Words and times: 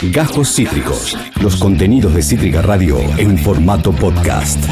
Gajos 0.00 0.54
Cítricos. 0.54 1.18
Los 1.42 1.56
contenidos 1.56 2.14
de 2.14 2.22
Cítrica 2.22 2.62
Radio 2.62 3.00
en 3.18 3.36
formato 3.36 3.90
podcast. 3.90 4.64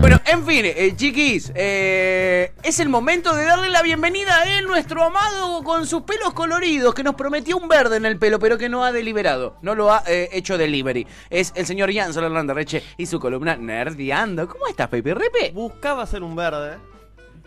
Bueno, 0.00 0.20
en 0.26 0.44
fin, 0.44 0.64
eh, 0.64 0.92
chiquis, 0.96 1.52
eh, 1.54 2.52
es 2.64 2.80
el 2.80 2.88
momento 2.88 3.32
de 3.36 3.44
darle 3.44 3.70
la 3.70 3.80
bienvenida 3.80 4.40
a 4.40 4.58
él, 4.58 4.66
nuestro 4.66 5.04
amado 5.04 5.62
con 5.62 5.86
sus 5.86 6.02
pelos 6.02 6.34
coloridos, 6.34 6.94
que 6.94 7.04
nos 7.04 7.14
prometió 7.14 7.56
un 7.56 7.68
verde 7.68 7.96
en 7.96 8.04
el 8.04 8.18
pelo, 8.18 8.40
pero 8.40 8.58
que 8.58 8.68
no 8.68 8.84
ha 8.84 8.90
deliberado, 8.90 9.56
no 9.62 9.76
lo 9.76 9.92
ha 9.92 10.02
eh, 10.08 10.30
hecho 10.32 10.58
delivery. 10.58 11.06
Es 11.30 11.52
el 11.54 11.66
señor 11.66 11.94
Jan 11.94 12.12
Hernández 12.12 12.56
Reche 12.56 12.82
y 12.96 13.06
su 13.06 13.20
columna 13.20 13.54
Nerdeando. 13.56 14.48
¿Cómo 14.48 14.66
estás, 14.66 14.88
Pepe 14.88 15.14
Repe? 15.14 15.52
Buscaba 15.54 16.02
hacer 16.02 16.24
un 16.24 16.34
verde. 16.34 16.76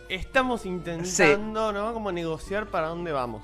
Estamos 0.08 0.66
intentando, 0.66 1.74
¿no? 1.74 1.94
Como 1.94 2.14
negociar 2.14 2.68
para 2.68 2.88
dónde 2.88 3.12
vamos. 3.12 3.44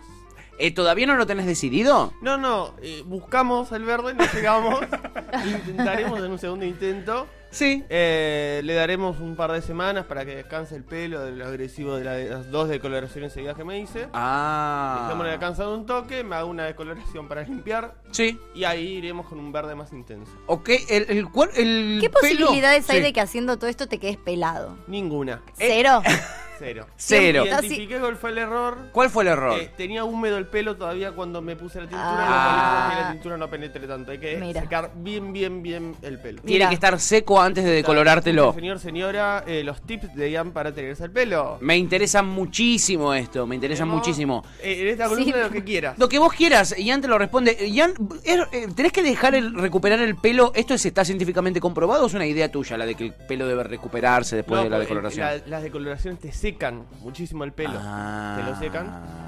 Eh, 0.61 0.71
¿Todavía 0.71 1.07
no 1.07 1.15
lo 1.15 1.25
tenés 1.25 1.45
decidido? 1.47 2.13
No, 2.21 2.37
no, 2.37 2.75
eh, 2.83 3.01
buscamos 3.05 3.71
el 3.71 3.83
verde, 3.83 4.13
no 4.13 4.23
llegamos. 4.31 4.79
Intentaremos 5.45 6.19
en 6.19 6.31
un 6.31 6.37
segundo 6.39 6.65
intento. 6.65 7.27
Sí. 7.49 7.83
Eh, 7.89 8.61
le 8.63 8.73
daremos 8.75 9.19
un 9.19 9.35
par 9.35 9.51
de 9.51 9.61
semanas 9.61 10.05
para 10.05 10.23
que 10.23 10.35
descanse 10.35 10.73
el 10.75 10.83
pelo 10.85 11.19
del 11.21 11.41
agresivo 11.41 11.95
de, 11.97 12.05
la- 12.05 12.13
de 12.13 12.29
las 12.29 12.49
dos 12.49 12.69
decoloraciones 12.69 13.33
seguidas 13.33 13.57
que 13.57 13.65
me 13.65 13.77
hice. 13.79 14.07
Ah. 14.13 15.01
Dejémosle 15.03 15.31
descansado 15.31 15.75
un 15.75 15.85
toque, 15.85 16.23
me 16.23 16.35
hago 16.37 16.49
una 16.49 16.63
decoloración 16.65 17.27
para 17.27 17.41
limpiar. 17.41 17.95
Sí. 18.11 18.39
Y 18.55 18.63
ahí 18.63 18.87
iremos 18.97 19.25
con 19.27 19.37
un 19.39 19.51
verde 19.51 19.75
más 19.75 19.91
intenso. 19.91 20.31
Ok, 20.45 20.69
el, 20.89 21.07
el, 21.09 21.29
cual- 21.29 21.49
el 21.57 21.97
¿Qué 21.99 22.09
pelo- 22.09 22.21
posibilidades 22.21 22.89
hay 22.89 22.97
Sí. 22.97 23.03
de 23.03 23.11
que 23.13 23.19
haciendo 23.19 23.57
todo 23.57 23.69
esto 23.69 23.87
te 23.87 23.97
quedes 23.99 24.17
pelado? 24.17 24.77
Ninguna. 24.87 25.41
¿Cero? 25.57 26.01
Cero. 26.61 26.85
Cero. 26.95 27.43
Identifiqué 27.45 27.99
cuál 27.99 28.15
fue 28.17 28.29
el 28.31 28.37
error. 28.37 28.77
¿Cuál 28.91 29.09
fue 29.09 29.23
el 29.23 29.29
error? 29.29 29.59
Eh, 29.59 29.71
tenía 29.75 30.03
húmedo 30.03 30.37
el 30.37 30.45
pelo 30.47 30.75
todavía 30.77 31.11
cuando 31.13 31.41
me 31.41 31.55
puse 31.55 31.79
la 31.79 31.87
tintura 31.87 32.05
Ah. 32.19 32.91
y 32.93 33.01
la 33.03 33.11
tintura 33.13 33.37
no 33.37 33.49
penetre 33.49 33.87
tanto. 33.87 34.11
Hay 34.11 34.19
que 34.19 34.37
Mira. 34.37 34.61
secar 34.61 34.91
bien, 34.95 35.33
bien, 35.33 35.63
bien 35.63 35.95
el 36.01 36.19
pelo. 36.19 36.41
Tiene 36.41 36.57
Mira. 36.59 36.69
que 36.69 36.75
estar 36.75 36.99
seco 36.99 37.41
antes 37.41 37.63
de 37.63 37.71
decolorártelo. 37.71 38.53
Señor, 38.53 38.79
señora, 38.79 39.43
eh, 39.47 39.63
los 39.63 39.81
tips 39.81 40.13
de 40.15 40.29
Ian 40.31 40.51
para 40.51 40.71
tenerse 40.71 41.03
el 41.05 41.11
pelo. 41.11 41.57
Me 41.61 41.77
interesa 41.77 42.21
muchísimo 42.21 43.13
esto, 43.13 43.47
me 43.47 43.55
interesa 43.55 43.83
Tenemos, 43.83 43.99
muchísimo. 43.99 44.43
eh, 44.61 44.81
en 44.81 44.87
esta 44.89 45.07
columna 45.07 45.33
Sí. 45.33 45.41
lo 45.41 45.49
que 45.49 45.63
quieras. 45.63 45.97
Lo 45.97 46.07
que 46.09 46.19
vos 46.19 46.31
quieras, 46.33 46.75
Ian 46.77 47.01
te 47.01 47.07
lo 47.07 47.17
responde. 47.17 47.57
Ian, 47.71 47.93
er- 48.23 48.47
eh, 48.51 48.67
¿tenés 48.75 48.91
que 48.91 49.01
dejar 49.01 49.33
el 49.35 49.53
recuperar 49.55 49.99
el 50.01 50.15
pelo? 50.15 50.51
¿Esto 50.53 50.73
es, 50.75 50.85
está 50.85 51.03
científicamente 51.05 51.59
comprobado 51.59 52.03
o 52.03 52.07
es 52.07 52.13
una 52.13 52.25
idea 52.27 52.51
tuya, 52.51 52.77
la 52.77 52.85
de 52.85 52.95
que 52.95 53.05
el 53.05 53.13
pelo 53.13 53.47
debe 53.47 53.63
recuperarse 53.63 54.35
después 54.35 54.59
No, 54.59 54.63
de 54.65 54.69
la 54.69 54.79
decoloración? 54.79 55.25
la- 55.25 55.41
las 55.47 55.63
decoloraciones 55.63 56.19
te 56.19 56.31
secan 56.31 56.50
muchísimo 57.01 57.43
el 57.43 57.53
pelo. 57.53 57.73
Ah. 57.77 58.37
Te 58.37 58.49
lo 58.49 58.55
secan. 58.57 58.85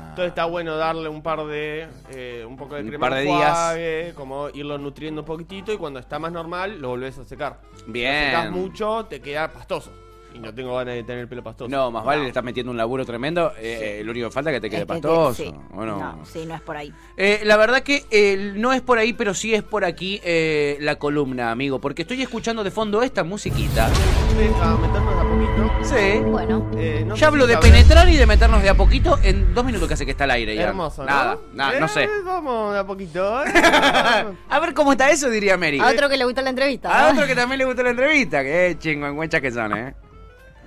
Entonces 0.09 0.29
está 0.29 0.45
bueno 0.45 0.77
darle 0.77 1.09
un 1.09 1.23
par 1.23 1.43
de. 1.45 1.87
eh, 2.11 2.45
un 2.47 2.55
poco 2.55 2.75
de 2.75 2.81
Un 2.81 2.87
crema 2.89 3.09
par 3.09 3.17
de 3.17 3.23
enjuague, 3.23 4.13
como 4.15 4.49
irlo 4.49 4.77
nutriendo 4.77 5.21
un 5.21 5.25
poquitito 5.25 5.73
y 5.73 5.77
cuando 5.77 5.99
está 5.99 6.19
más 6.19 6.31
normal 6.31 6.79
lo 6.79 6.89
volvés 6.89 7.17
a 7.17 7.23
secar. 7.23 7.59
Bien. 7.87 8.13
Si 8.13 8.31
lo 8.31 8.37
secás 8.37 8.51
mucho, 8.51 9.05
te 9.05 9.21
queda 9.21 9.51
pastoso. 9.51 9.91
Y 10.33 10.39
no 10.39 10.53
tengo 10.53 10.75
ganas 10.75 10.95
de 10.95 11.03
tener 11.03 11.21
el 11.21 11.27
pelo 11.27 11.43
pastoso. 11.43 11.69
No, 11.69 11.91
más 11.91 12.03
vale, 12.03 12.23
le 12.23 12.27
estás 12.29 12.43
metiendo 12.43 12.71
un 12.71 12.77
laburo 12.77 13.05
tremendo. 13.05 13.51
eh, 13.57 14.01
Lo 14.03 14.11
único 14.11 14.27
que 14.27 14.33
falta 14.33 14.49
es 14.51 14.55
que 14.57 14.61
te 14.61 14.69
quede 14.69 14.81
Es 14.81 14.87
que 14.87 14.93
te- 14.93 15.01
pastoso. 15.01 15.33
sí. 15.43 15.53
¿o 15.73 15.85
no? 15.85 15.97
No, 15.99 16.25
sí, 16.25 16.45
no 16.47 16.55
es 16.55 16.61
por 16.61 16.75
ahí. 16.77 16.91
Eh, 17.17 17.41
la 17.43 17.55
verdad 17.57 17.81
que 17.81 18.05
eh, 18.09 18.53
no 18.55 18.73
es 18.73 18.81
por 18.81 18.97
ahí, 18.97 19.13
pero 19.13 19.33
sí 19.33 19.53
es 19.53 19.63
por 19.63 19.85
aquí 19.85 20.19
eh, 20.23 20.77
la 20.81 20.95
columna, 20.95 21.51
amigo. 21.51 21.79
Porque 21.79 22.01
estoy 22.03 22.21
escuchando 22.21 22.63
de 22.63 22.71
fondo 22.71 23.01
esta 23.03 23.23
musiquita. 23.23 23.87
A 23.87 24.75
meternos 24.77 25.15
de 25.15 25.21
a 25.21 25.23
poquito. 25.23 25.73
Sí. 25.83 26.19
Bueno, 26.25 26.71
Eh, 26.77 27.03
no 27.05 27.15
sé 27.15 27.21
Ya 27.21 27.27
hablo 27.27 27.43
si 27.43 27.49
de 27.49 27.53
sabrás- 27.55 27.71
penetrar 27.71 28.09
y 28.09 28.15
de 28.17 28.25
meternos 28.25 28.63
de 28.63 28.69
a 28.69 28.73
poquito 28.75 29.19
en 29.23 29.53
dos 29.53 29.63
minutos 29.65 29.87
que 29.87 29.93
hace 29.93 30.05
que 30.05 30.11
está 30.11 30.23
al 30.23 30.31
aire 30.31 30.55
ya. 30.55 30.69
Hermoso, 30.69 31.03
¿no? 31.03 31.07
Nada, 31.09 31.37
nada, 31.53 31.79
no 31.79 31.85
Eh, 31.85 31.89
sé. 31.89 32.09
Vamos 32.25 32.73
de 32.73 32.79
a 32.79 32.85
poquito. 32.87 33.43
¿eh? 33.45 33.51
A 34.49 34.59
ver 34.59 34.73
cómo 34.73 34.91
está 34.93 35.09
eso, 35.11 35.29
diría 35.29 35.57
Mary. 35.57 35.79
a 35.79 35.87
otro 35.87 36.09
que 36.09 36.17
le 36.17 36.25
gustó 36.25 36.41
la 36.41 36.49
entrevista. 36.49 36.89
A 36.89 37.11
¿no? 37.11 37.13
otro 37.17 37.27
que 37.27 37.35
también 37.35 37.59
le 37.59 37.65
gustó 37.65 37.83
la 37.83 37.91
entrevista. 37.91 38.43
Que 38.43 38.75
chingüengüenchas 38.79 39.41
que 39.41 39.51
son, 39.51 39.77
¿eh? 39.77 39.93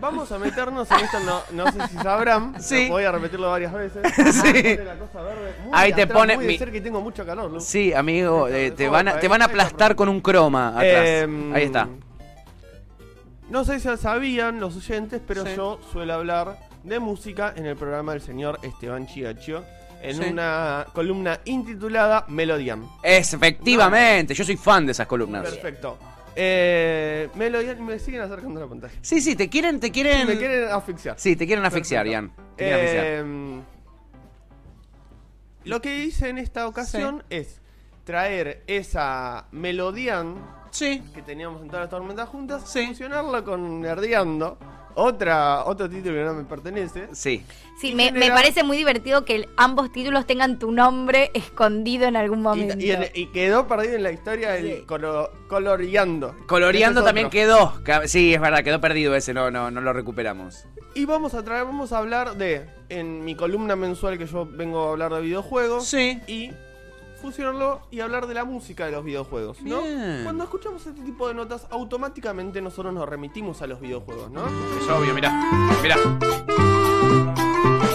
Vamos 0.01 0.31
a 0.31 0.39
meternos 0.39 0.91
en 0.91 0.99
esto, 1.01 1.19
no, 1.21 1.41
no 1.53 1.73
sé 1.73 1.89
si 1.89 1.97
sabrán. 1.97 2.55
Sí. 2.61 2.89
Voy 2.89 3.05
a 3.05 3.13
repetirlo 3.13 3.51
varias 3.51 3.73
veces. 3.73 4.03
Sí. 4.43 4.77
La 4.85 4.95
cosa 4.99 5.23
verde 5.23 5.55
Ahí 5.73 5.93
te 5.93 6.03
atrás, 6.03 6.19
pone 6.19 6.37
muy 6.37 6.47
mi- 6.47 6.55
y 6.55 6.81
tengo 6.81 7.01
mucho 7.01 7.25
calor, 7.25 7.51
Lu. 7.51 7.61
Sí, 7.61 7.93
amigo, 7.95 8.47
eh, 8.49 8.71
te, 8.73 8.85
¿Cómo 8.85 8.93
van 8.97 9.09
a, 9.09 9.13
va, 9.15 9.21
te 9.21 9.27
eh? 9.27 9.29
van 9.29 9.43
a 9.43 9.45
Ahí 9.47 9.51
aplastar 9.51 9.97
con 9.97 10.09
un 10.09 10.21
croma 10.21 10.69
atrás. 10.71 11.05
Em, 11.07 11.55
Ahí 11.55 11.65
está. 11.65 11.89
No 13.49 13.65
sé 13.65 13.79
si 13.81 13.97
sabían 13.97 14.61
los 14.61 14.77
oyentes, 14.77 15.21
pero 15.27 15.45
Sí. 15.47 15.53
yo 15.57 15.81
suelo 15.93 16.15
hablar 16.15 16.59
de 16.83 16.99
música 16.99 17.53
en 17.57 17.67
el 17.67 17.77
programa 17.77 18.13
del 18.13 18.21
señor 18.21 18.59
Esteban 18.63 19.07
Chiacho 19.07 19.65
en 20.03 20.17
Sí. 20.17 20.25
una 20.31 20.87
columna 20.93 21.41
intitulada 21.47 22.25
Melodian. 22.29 22.87
Es, 23.03 23.33
efectivamente, 23.35 24.35
yo 24.35 24.45
soy 24.45 24.57
fan 24.57 24.85
de 24.87 24.93
esas 24.93 25.07
columnas. 25.07 25.43
Perfecto. 25.49 25.97
Eh, 26.39 27.31
me 27.35 27.99
siguen 27.99 28.21
acercando 28.21 28.61
a 28.61 28.65
la 28.65 28.69
pantalla. 28.69 28.93
Sí, 29.01 29.21
sí, 29.23 29.35
te 29.37 29.49
quieren, 29.49 29.81
te 29.81 29.91
quieren. 29.91 30.27
Me 30.29 30.37
quieren 30.37 30.69
asfixiar. 30.71 31.19
Sí, 31.19 31.35
te 31.35 31.47
quieren 31.47 31.65
asfixiar. 31.65 32.07
Ian. 32.07 32.31
Te 32.57 32.65
quieren 32.65 32.75
asfixiar. 32.77 33.07
Eh, 33.07 33.61
lo 35.65 35.81
que 35.81 35.99
hice 35.99 36.29
en 36.29 36.39
esta 36.39 36.69
ocasión 36.69 37.25
es 37.31 37.61
traer 38.05 38.63
esa 38.67 39.47
Melodian 39.51 40.37
Sí. 40.71 41.03
que 41.15 41.23
teníamos 41.23 41.63
en 41.63 41.69
todas 41.69 41.85
las 41.85 41.91
tormentas 41.91 42.29
juntas, 42.29 42.71
Sí. 42.71 42.87
fusionarla 42.89 43.43
con 43.43 43.81
Nerdeando, 43.81 44.59
otra, 44.97 45.65
otro 45.65 45.89
título 45.89 46.15
que 46.15 46.25
no 46.25 46.35
me 46.35 46.45
pertenece. 46.45 47.09
Sí. 47.13 47.45
Sí, 47.81 47.95
me, 47.95 48.11
me 48.11 48.31
parece 48.31 48.65
muy 48.65 48.79
divertido 48.79 49.25
que 49.27 49.35
el- 49.37 49.49
ambos 49.59 49.93
títulos 49.93 50.27
tengan 50.27 50.59
tu 50.59 50.73
nombre 50.73 51.31
escondido 51.35 52.07
en 52.07 52.17
algún 52.17 52.41
momento. 52.43 52.75
y 52.79 52.91
en- 52.91 53.11
y 53.15 53.27
quedó 53.27 53.69
perdido 53.69 53.95
en 53.97 54.03
la 54.03 54.11
historia 54.13 54.57
el 54.57 54.67
Sí. 54.79 54.83
colo- 54.87 55.31
coloreando. 55.49 56.35
Coloreando 56.47 57.01
es 57.01 57.07
también 57.07 57.29
quedó. 57.31 57.75
Sí, 58.07 58.33
es 58.35 58.41
verdad, 58.41 58.65
quedó 58.65 58.81
perdido 58.81 59.15
ese, 59.15 59.35
no, 59.35 59.51
no, 59.51 59.71
no 59.71 59.81
lo 59.83 59.93
recuperamos. 59.93 60.65
Y 60.95 61.05
vamos 61.05 61.35
a 61.35 61.45
traer, 61.45 61.65
vamos 61.67 61.93
a 61.93 61.99
hablar 61.99 62.37
de, 62.37 62.67
en 62.89 63.23
mi 63.25 63.35
columna 63.35 63.77
mensual 63.77 64.17
que 64.17 64.25
yo 64.27 64.47
vengo 64.51 64.89
a 64.89 64.93
hablar 64.93 65.13
de 65.13 65.21
videojuegos. 65.21 65.87
Sí. 65.87 66.19
Y 66.27 66.53
fusionarlo 67.27 67.81
y 67.91 67.99
hablar 68.01 68.27
de 68.29 68.35
la 68.35 68.45
música 68.45 68.87
de 68.87 68.93
los 68.93 69.05
videojuegos, 69.05 69.61
¿no? 69.63 69.83
Bien. 69.83 70.21
Cuando 70.23 70.45
escuchamos 70.45 70.87
este 70.87 71.03
tipo 71.03 71.27
de 71.27 71.35
notas, 71.35 71.67
automáticamente 71.71 72.61
nosotros 72.63 72.95
nos 72.95 73.09
remitimos 73.09 73.61
a 73.63 73.67
los 73.67 73.81
videojuegos, 73.81 74.31
¿no? 74.31 74.47
Es 74.47 74.89
obvio, 74.89 75.13
mirá. 75.13 75.33
Mirá. 75.83 75.97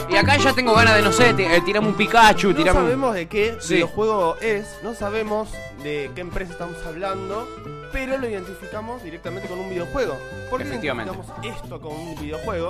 Y 0.10 0.16
acá 0.18 0.36
ya 0.38 0.54
tengo 0.54 0.74
ganas 0.74 0.96
de, 0.96 1.02
no 1.02 1.12
sé, 1.14 1.30
eh, 1.30 1.62
tirame 1.66 1.88
un 1.88 1.94
Pikachu, 1.94 2.50
No 2.50 2.56
tirame 2.56 2.80
un- 2.80 2.86
sabemos 2.86 3.14
de 3.16 3.28
qué 3.30 3.56
Sí. 3.62 3.76
videojuego 3.76 4.36
es, 4.42 4.78
no 4.84 4.94
sabemos 4.94 5.50
de 5.82 6.12
qué 6.14 6.20
empresa 6.22 6.52
estamos 6.52 6.76
hablando, 6.86 7.48
pero 7.94 8.18
lo 8.18 8.28
identificamos 8.28 9.02
directamente 9.04 9.48
con 9.48 9.60
un 9.60 9.70
videojuego. 9.70 10.18
¿Por 10.50 10.62
qué 10.62 10.68
Efectivamente. 10.68 11.14
identificamos 11.14 11.58
esto 11.64 11.80
con 11.80 11.94
un 11.94 12.16
videojuego? 12.20 12.70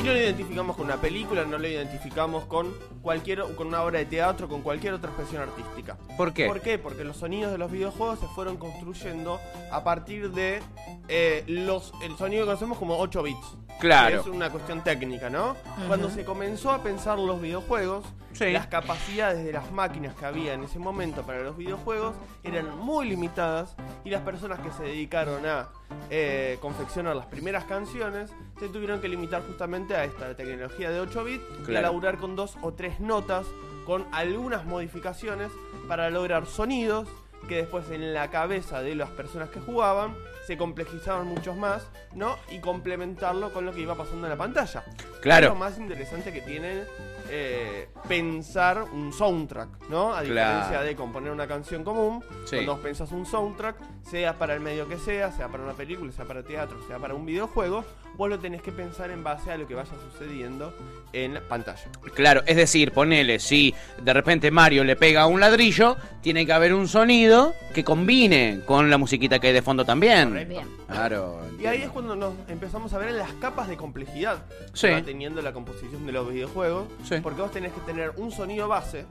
Y 0.00 0.02
no 0.02 0.14
lo 0.14 0.18
identificamos 0.18 0.76
con 0.76 0.86
una 0.86 0.98
película, 0.98 1.44
no 1.44 1.58
lo 1.58 1.68
identificamos 1.68 2.46
con 2.46 2.74
cualquier 3.02 3.42
con 3.54 3.66
una 3.66 3.82
obra 3.82 3.98
de 3.98 4.06
teatro, 4.06 4.48
con 4.48 4.62
cualquier 4.62 4.94
otra 4.94 5.10
expresión 5.10 5.42
artística. 5.42 5.98
¿Por 6.16 6.32
qué? 6.32 6.46
¿Por 6.46 6.62
qué? 6.62 6.78
Porque 6.78 7.04
los 7.04 7.18
sonidos 7.18 7.52
de 7.52 7.58
los 7.58 7.70
videojuegos 7.70 8.18
se 8.18 8.26
fueron 8.28 8.56
construyendo 8.56 9.38
a 9.70 9.84
partir 9.84 10.30
de 10.30 10.62
eh, 11.08 11.44
los 11.46 11.92
el 12.02 12.16
sonido 12.16 12.44
que 12.44 12.46
conocemos 12.46 12.78
como 12.78 12.98
8 12.98 13.22
bits. 13.22 13.56
Claro. 13.80 14.20
Es 14.20 14.26
una 14.26 14.50
cuestión 14.50 14.82
técnica, 14.84 15.30
¿no? 15.30 15.56
Cuando 15.88 16.10
se 16.10 16.24
comenzó 16.24 16.70
a 16.70 16.82
pensar 16.82 17.18
los 17.18 17.40
videojuegos, 17.40 18.04
Sí. 18.32 18.52
las 18.52 18.68
capacidades 18.68 19.44
de 19.44 19.52
las 19.52 19.72
máquinas 19.72 20.14
que 20.14 20.24
había 20.24 20.54
en 20.54 20.62
ese 20.62 20.78
momento 20.78 21.22
para 21.22 21.42
los 21.42 21.56
videojuegos 21.56 22.14
eran 22.44 22.78
muy 22.78 23.08
limitadas 23.08 23.74
y 24.04 24.10
las 24.10 24.22
personas 24.22 24.60
que 24.60 24.70
se 24.70 24.84
dedicaron 24.84 25.44
a 25.46 25.68
eh, 26.10 26.56
confeccionar 26.60 27.16
las 27.16 27.26
primeras 27.26 27.64
canciones 27.64 28.30
se 28.60 28.68
tuvieron 28.68 29.00
que 29.00 29.08
limitar 29.08 29.42
justamente 29.44 29.96
a 29.96 30.04
esta 30.04 30.36
tecnología 30.36 30.90
de 30.90 31.00
8 31.00 31.24
bits 31.24 31.42
y 31.68 31.74
a 31.74 31.80
laburar 31.82 32.18
con 32.18 32.36
dos 32.36 32.56
o 32.62 32.72
tres 32.72 33.00
notas 33.00 33.46
con 33.84 34.06
algunas 34.12 34.64
modificaciones 34.64 35.50
para 35.88 36.08
lograr 36.10 36.46
sonidos 36.46 37.08
que 37.48 37.56
después 37.56 37.90
en 37.90 38.14
la 38.14 38.30
cabeza 38.30 38.80
de 38.80 38.94
las 38.94 39.10
personas 39.10 39.48
que 39.50 39.58
jugaban 39.58 40.14
se 40.50 40.56
complejizaban 40.58 41.28
muchos 41.28 41.56
más, 41.56 41.86
¿no? 42.12 42.36
Y 42.50 42.58
complementarlo 42.58 43.52
con 43.52 43.64
lo 43.64 43.72
que 43.72 43.82
iba 43.82 43.94
pasando 43.94 44.26
en 44.26 44.30
la 44.32 44.36
pantalla. 44.36 44.82
Claro. 45.22 45.46
Es 45.46 45.52
lo 45.52 45.58
más 45.58 45.78
interesante 45.78 46.32
que 46.32 46.40
tiene 46.40 46.82
eh, 47.28 47.88
pensar 48.08 48.82
un 48.92 49.12
soundtrack, 49.12 49.88
¿no? 49.88 50.12
A 50.12 50.22
diferencia 50.22 50.68
Claro. 50.70 50.84
de 50.86 50.96
componer 50.96 51.30
una 51.30 51.46
canción 51.46 51.84
común, 51.84 52.24
Sí. 52.46 52.56
cuando 52.56 52.82
pensás 52.82 53.12
un 53.12 53.24
soundtrack, 53.24 53.76
sea 54.02 54.36
para 54.36 54.54
el 54.54 54.58
medio 54.60 54.88
que 54.88 54.98
sea, 54.98 55.30
sea 55.30 55.46
para 55.46 55.62
una 55.62 55.74
película, 55.74 56.10
sea 56.10 56.24
para 56.24 56.42
teatro, 56.42 56.78
sea 56.88 56.98
para 56.98 57.14
un 57.14 57.24
videojuego, 57.24 57.84
vos 58.20 58.28
lo 58.28 58.38
tenés 58.38 58.60
que 58.60 58.70
pensar 58.70 59.10
en 59.10 59.24
base 59.24 59.50
a 59.50 59.56
lo 59.56 59.66
que 59.66 59.74
vaya 59.74 59.92
sucediendo 60.12 60.74
en 61.14 61.32
la 61.32 61.40
pantalla. 61.40 61.80
Claro, 62.14 62.42
es 62.44 62.54
decir, 62.54 62.92
ponele, 62.92 63.38
si 63.38 63.74
de 64.02 64.12
repente 64.12 64.50
Mario 64.50 64.84
le 64.84 64.94
pega 64.94 65.22
a 65.22 65.26
un 65.26 65.40
ladrillo, 65.40 65.96
tiene 66.20 66.44
que 66.44 66.52
haber 66.52 66.74
un 66.74 66.86
sonido 66.86 67.54
que 67.72 67.82
combine 67.82 68.60
con 68.66 68.90
la 68.90 68.98
musiquita 68.98 69.38
que 69.38 69.46
hay 69.46 69.52
de 69.54 69.62
fondo 69.62 69.86
también. 69.86 70.34
Bien. 70.46 70.68
Claro. 70.86 71.40
Y 71.58 71.64
ahí 71.64 71.80
es 71.80 71.88
cuando 71.88 72.14
nos 72.14 72.34
empezamos 72.48 72.92
a 72.92 72.98
ver 72.98 73.08
en 73.08 73.16
las 73.16 73.32
capas 73.34 73.68
de 73.68 73.78
complejidad 73.78 74.44
Sí. 74.74 74.88
que 74.88 74.92
va 74.92 75.02
teniendo 75.02 75.40
la 75.40 75.54
composición 75.54 76.04
de 76.04 76.12
los 76.12 76.30
videojuegos. 76.30 76.88
Sí. 77.08 77.14
Porque 77.22 77.40
vos 77.40 77.50
tenés 77.52 77.72
que 77.72 77.80
tener 77.80 78.12
un 78.18 78.30
sonido 78.32 78.68
base 78.68 79.06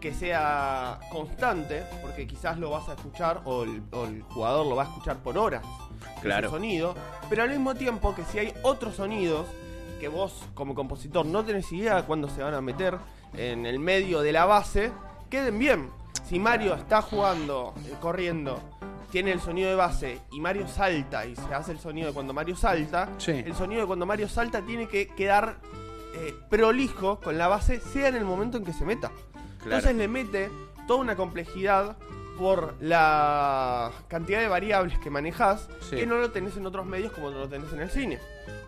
que 0.00 0.12
sea 0.12 0.98
constante, 1.10 1.84
porque 2.02 2.26
quizás 2.26 2.58
lo 2.58 2.68
vas 2.70 2.88
a 2.88 2.94
escuchar 2.94 3.42
o 3.44 3.62
el, 3.62 3.80
o 3.92 4.06
el 4.06 4.22
jugador 4.22 4.66
lo 4.66 4.74
va 4.74 4.82
a 4.82 4.86
escuchar 4.86 5.18
por 5.22 5.38
horas. 5.38 5.62
Ese 6.12 6.20
Claro. 6.22 6.50
sonido, 6.50 6.94
pero 7.28 7.42
al 7.42 7.50
mismo 7.50 7.74
tiempo 7.74 8.14
que 8.14 8.24
si 8.24 8.38
hay 8.38 8.52
otros 8.62 8.96
sonidos 8.96 9.46
que 10.00 10.08
vos 10.08 10.42
como 10.54 10.74
compositor 10.74 11.24
no 11.26 11.44
tenés 11.44 11.70
idea 11.72 11.96
de 11.96 12.02
cuándo 12.04 12.28
se 12.28 12.42
van 12.42 12.54
a 12.54 12.60
meter 12.60 12.96
en 13.34 13.66
el 13.66 13.78
medio 13.78 14.20
de 14.20 14.32
la 14.32 14.44
base, 14.44 14.92
queden 15.30 15.58
bien. 15.58 15.90
Si 16.24 16.38
Mario 16.38 16.74
está 16.74 17.02
jugando, 17.02 17.74
eh, 17.86 17.94
corriendo, 18.00 18.60
tiene 19.10 19.32
el 19.32 19.40
sonido 19.40 19.68
de 19.68 19.74
base 19.76 20.20
y 20.32 20.40
Mario 20.40 20.66
salta 20.68 21.24
y 21.26 21.36
se 21.36 21.54
hace 21.54 21.72
el 21.72 21.78
sonido 21.78 22.08
de 22.08 22.14
cuando 22.14 22.32
Mario 22.32 22.56
salta, 22.56 23.08
Sí. 23.18 23.30
el 23.32 23.54
sonido 23.54 23.82
de 23.82 23.86
cuando 23.86 24.06
Mario 24.06 24.28
salta 24.28 24.60
tiene 24.62 24.88
que 24.88 25.06
quedar 25.08 25.56
eh, 26.16 26.32
prolijo 26.48 27.18
con 27.20 27.36
la 27.38 27.48
base, 27.48 27.80
sea 27.80 28.08
en 28.08 28.14
el 28.14 28.24
momento 28.24 28.56
en 28.56 28.64
que 28.64 28.72
se 28.72 28.84
meta. 28.84 29.10
Entonces 29.64 29.96
le 29.96 30.06
mete 30.08 30.48
toda 30.86 31.00
una 31.00 31.16
complejidad 31.16 31.96
por 32.38 32.74
la 32.80 33.90
cantidad 34.08 34.40
de 34.40 34.48
variables 34.48 34.98
que 34.98 35.10
manejas 35.10 35.68
Sí. 35.80 35.96
que 35.96 36.06
no 36.06 36.16
lo 36.16 36.30
tenés 36.30 36.56
en 36.56 36.66
otros 36.66 36.86
medios 36.86 37.12
como 37.12 37.30
lo 37.30 37.48
tenés 37.48 37.72
en 37.72 37.80
el 37.80 37.90
cine. 37.90 38.18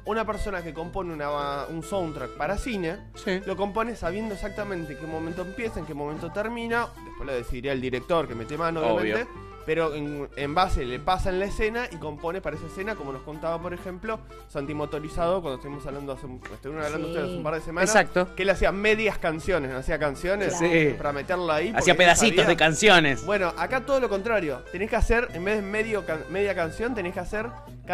Una 0.05 0.25
persona 0.25 0.63
que 0.63 0.73
compone 0.73 1.13
una- 1.13 1.65
un 1.69 1.83
soundtrack 1.83 2.31
para 2.37 2.57
cine 2.59 2.97
Sí. 3.15 3.41
lo 3.45 3.57
compone 3.57 3.97
sabiendo 3.97 4.35
exactamente 4.35 4.93
en 4.93 4.99
qué 5.01 5.07
momento 5.07 5.43
empieza, 5.43 5.81
en 5.81 5.87
qué 5.87 5.95
momento 5.95 6.31
termina. 6.33 6.87
Después 7.05 7.27
lo 7.27 7.33
decidiría 7.35 7.73
el 7.73 7.81
director 7.81 8.29
que 8.29 8.35
mete 8.35 8.57
mano, 8.57 8.81
obviamente. 8.87 9.31
Obvio. 9.31 9.46
Pero 9.67 9.95
en, 9.95 10.29
en 10.37 10.55
base 10.55 10.85
le 10.85 11.01
pasa 11.01 11.29
en 11.31 11.41
la 11.41 11.47
escena 11.47 11.89
y 11.91 11.97
compone 11.97 12.41
para 12.41 12.55
esa 12.57 12.67
escena, 12.67 12.95
como 12.95 13.13
nos 13.13 13.23
contaba, 13.23 13.61
por 13.61 13.75
ejemplo, 13.75 14.21
Santi 14.49 14.73
Motorizado, 14.75 15.43
cuando 15.43 15.57
estuvimos 15.57 15.85
hablando 15.87 16.13
hace, 16.13 16.27
un- 16.27 16.41
estuvieron 16.55 16.85
hablando 16.85 17.09
Sí. 17.09 17.13
ustedes 17.13 17.29
hace 17.29 17.37
un 17.39 17.43
par 17.43 17.55
de 17.55 17.61
semanas. 17.61 17.91
Exacto. 17.91 18.35
Que 18.37 18.45
él 18.45 18.51
hacía 18.51 18.71
medias 18.71 19.19
canciones, 19.19 19.73
no 19.73 19.79
hacía 19.79 19.99
canciones 19.99 20.57
Sí. 20.57 20.95
para 20.97 21.13
meterlo 21.13 21.51
ahí. 21.53 21.73
Hacía 21.75 21.97
pedacitos 21.97 22.37
sabía- 22.37 22.49
de 22.49 22.57
canciones. 22.57 23.27
Bueno, 23.27 23.53
acá 23.59 23.85
todo 23.85 23.99
lo 23.99 24.09
contrario. 24.09 24.63
Tenés 24.71 24.89
que 24.89 24.97
hacer, 24.97 25.29
en 25.35 25.45
vez 25.45 25.57
de 25.57 25.63
medio 25.63 26.07
can- 26.07 26.23
media 26.31 26.55
canción, 26.55 26.95
tenés 26.95 27.13
que 27.13 27.21
hacer 27.21 27.47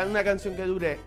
una 0.06 0.22
canción 0.22 0.54
que 0.54 0.64
dure 0.66 0.98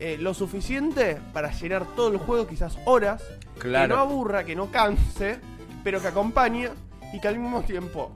eh, 0.00 0.16
lo 0.18 0.34
suficiente 0.34 1.18
para 1.32 1.52
llenar 1.52 1.86
todo 1.94 2.08
el 2.10 2.18
juego, 2.18 2.46
quizás 2.48 2.76
horas. 2.84 3.22
Que 3.60 3.68
no 3.68 3.70
Claro. 3.70 3.98
aburra, 3.98 4.42
que 4.44 4.56
no 4.56 4.70
canse, 4.72 5.38
pero 5.84 6.00
que 6.00 6.08
acompañe 6.08 6.68
y 7.12 7.20
que 7.20 7.28
al 7.28 7.38
mismo 7.38 7.62
tiempo 7.62 8.10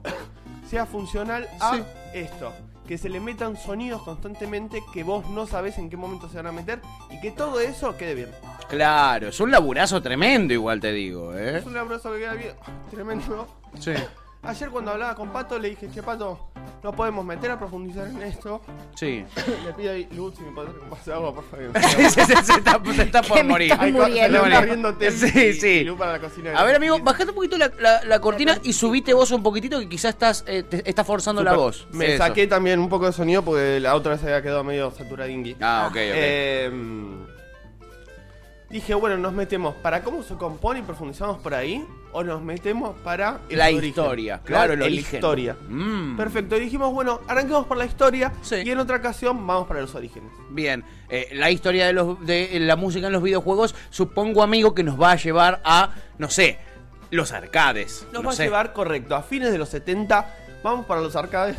sea 0.69 0.85
funcional 0.85 1.47
a 1.59 1.75
Sí. 1.75 1.83
esto. 2.13 2.53
Que 2.87 2.97
se 2.97 3.07
le 3.09 3.19
metan 3.19 3.55
sonidos 3.55 4.01
constantemente 4.01 4.81
que 4.93 5.03
vos 5.03 5.29
no 5.29 5.45
sabés 5.45 5.77
en 5.77 5.89
qué 5.89 5.97
momento 5.97 6.27
se 6.27 6.37
van 6.37 6.47
a 6.47 6.51
meter 6.51 6.81
y 7.11 7.19
que 7.21 7.31
todo 7.31 7.59
eso 7.59 7.95
quede 7.97 8.15
bien. 8.15 8.29
Claro, 8.67 9.27
es 9.27 9.39
un 9.39 9.51
laburazo 9.51 10.01
tremendo, 10.01 10.53
igual 10.53 10.79
te 10.79 10.91
digo, 10.91 11.35
¿eh? 11.35 11.57
Es 11.59 11.65
un 11.65 11.77
abrazo 11.77 12.11
que 12.13 12.19
queda 12.19 12.33
bien. 12.33 12.53
Tremendo. 12.89 13.47
Sí. 13.79 13.93
Ayer 14.41 14.69
cuando 14.69 14.91
hablaba 14.91 15.15
con 15.15 15.29
Pato 15.33 15.59
le 15.59 15.71
dije, 15.71 15.89
che 15.93 16.01
Pato, 16.01 16.51
no 16.81 16.93
podemos 16.93 17.25
meter 17.25 17.51
a 17.51 17.59
profundizar 17.59 18.07
en 18.07 18.21
esto. 18.21 18.61
Sí. 18.95 19.25
Le 19.65 19.73
pido 19.73 19.91
ahí, 19.91 20.07
Luz, 20.15 20.35
si 20.35 20.43
me 20.43 20.51
pasar 20.89 21.15
agua, 21.15 21.35
por 21.35 21.43
favor. 21.43 21.71
se, 21.81 22.09
se- 22.09 22.25
se 22.25 22.53
está, 22.53 22.79
se 22.95 23.01
está 23.03 23.21
por 23.21 23.43
morir. 23.43 23.69
está 23.73 23.85
muriendo. 23.85 24.45
está 24.45 25.11
Sí, 25.11 25.39
y- 25.49 25.53
sí. 25.53 25.67
y 25.67 25.83
Lu 25.83 25.97
para 25.97 26.13
la 26.13 26.19
cocina. 26.19 26.57
A 26.57 26.63
ver, 26.63 26.77
amigo, 26.77 26.99
bajate 26.99 27.29
un 27.31 27.35
poquito 27.35 27.57
la, 27.57 27.69
la- 27.79 28.01
la 28.05 28.21
cortina 28.21 28.57
y 28.63 28.71
subite 28.71 29.13
vos 29.13 29.29
un 29.31 29.43
poquitito 29.43 29.77
que 29.79 29.89
quizás 29.89 30.11
estás, 30.13 30.45
eh, 30.47 30.63
te 30.63 30.89
estás 30.89 31.05
forzando 31.05 31.43
la 31.43 31.53
voz. 31.53 31.87
Me 31.91 32.17
saqué 32.17 32.47
también 32.47 32.79
un 32.79 32.87
poco 32.87 33.07
de 33.07 33.11
sonido 33.11 33.43
porque 33.43 33.81
la 33.81 33.93
otra 33.93 34.13
vez 34.13 34.23
había 34.23 34.41
quedado 34.41 34.63
medio 34.63 34.89
saturadingui. 34.91 35.57
Ah, 35.59 35.87
ok, 35.87 35.91
ok. 35.91 35.97
Eh, 35.97 36.71
dije, 38.69 38.93
bueno, 38.93 39.17
nos 39.17 39.33
metemos 39.33 39.75
para 39.75 40.03
cómo 40.03 40.21
se 40.23 40.35
compone 40.35 40.79
y 40.79 40.83
profundizamos 40.83 41.39
por 41.39 41.53
ahí, 41.53 41.85
o 42.11 42.23
nos 42.23 42.41
metemos 42.41 42.95
para 43.03 43.41
el 43.49 43.57
la 43.59 43.65
origen, 43.65 43.85
historia, 43.89 44.41
claro, 44.43 44.73
el 44.73 44.79
La 44.79 44.85
origen. 44.85 45.15
historia. 45.17 45.55
Mm. 45.67 46.17
Perfecto, 46.17 46.57
y 46.57 46.59
dijimos, 46.61 46.91
bueno, 46.93 47.21
arranquemos 47.27 47.65
por 47.67 47.77
la 47.77 47.85
historia 47.85 48.31
Sí. 48.41 48.57
y 48.65 48.69
en 48.71 48.79
otra 48.79 48.97
ocasión 48.97 49.45
vamos 49.45 49.67
para 49.67 49.81
los 49.81 49.93
orígenes. 49.95 50.31
Bien, 50.49 50.83
eh, 51.09 51.29
la 51.33 51.51
historia 51.51 51.85
de, 51.87 51.93
los, 51.93 52.23
de 52.25 52.59
la 52.59 52.75
música 52.75 53.07
en 53.07 53.13
los 53.13 53.23
videojuegos, 53.23 53.75
supongo, 53.89 54.41
amigo, 54.43 54.73
que 54.73 54.83
nos 54.83 54.99
va 54.99 55.11
a 55.11 55.15
llevar 55.15 55.61
a, 55.63 55.91
no 56.17 56.29
sé, 56.29 56.57
los 57.11 57.31
arcades. 57.31 58.05
Nos 58.13 58.21
no 58.23 58.29
va 58.29 58.35
sé. 58.35 58.43
a 58.43 58.45
llevar, 58.45 58.73
correcto, 58.73 59.15
a 59.15 59.23
fines 59.23 59.51
de 59.51 59.57
los 59.57 59.69
70, 59.69 60.35
vamos 60.63 60.85
para 60.85 61.01
los 61.01 61.15
arcades 61.15 61.57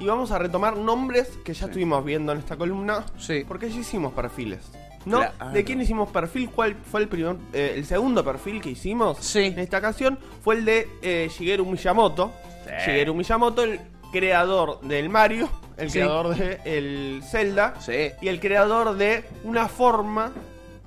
y 0.00 0.06
vamos 0.06 0.30
a 0.30 0.38
retomar 0.38 0.76
nombres 0.76 1.28
que 1.44 1.54
ya 1.54 1.66
estuvimos 1.66 2.04
viendo 2.04 2.30
en 2.32 2.38
esta 2.38 2.56
columna, 2.56 3.04
Sí. 3.16 3.44
porque 3.46 3.68
ya 3.70 3.78
hicimos 3.80 4.12
perfiles. 4.12 4.60
¿No? 5.04 5.18
Claro. 5.18 5.50
¿De 5.52 5.64
quién 5.64 5.80
hicimos 5.80 6.10
perfil? 6.10 6.50
¿Cuál 6.50 6.76
fue 6.76 7.00
el 7.02 7.08
primer, 7.08 7.36
eh, 7.52 7.74
el 7.76 7.84
segundo 7.86 8.24
perfil 8.24 8.60
que 8.60 8.70
hicimos? 8.70 9.18
Sí. 9.20 9.44
En 9.46 9.58
esta 9.58 9.78
ocasión 9.78 10.18
fue 10.42 10.56
el 10.56 10.64
de 10.64 10.88
eh, 11.02 11.30
Shigeru 11.30 11.64
Miyamoto. 11.64 12.32
Sí. 12.64 12.70
Shigeru 12.90 13.14
Miyamoto, 13.14 13.62
el 13.62 13.80
creador 14.12 14.80
del 14.82 15.08
Mario, 15.08 15.48
el 15.76 15.90
Sí. 15.90 15.98
creador 15.98 16.36
de 16.36 16.60
el 16.64 17.22
Zelda 17.22 17.74
Sí. 17.80 18.10
y 18.20 18.28
el 18.28 18.40
creador 18.40 18.96
de 18.96 19.24
una 19.44 19.68
forma 19.68 20.32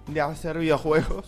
de 0.07 0.21
hacer 0.21 0.57
videojuegos 0.57 1.25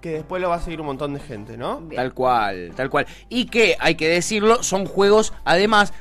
que 0.00 0.10
después 0.14 0.42
lo 0.42 0.48
va 0.48 0.56
a 0.56 0.60
seguir 0.60 0.80
un 0.80 0.86
montón 0.86 1.14
de 1.14 1.20
gente, 1.20 1.56
¿no? 1.56 1.80
Bien. 1.80 1.94
Tal 1.96 2.12
cual, 2.12 2.72
tal 2.74 2.90
cual. 2.90 3.06
Y 3.28 3.46
que, 3.46 3.76
hay 3.78 3.94
que 3.94 4.08
decirlo, 4.08 4.64
son 4.64 4.84
juegos, 4.84 5.32
además, 5.44 5.92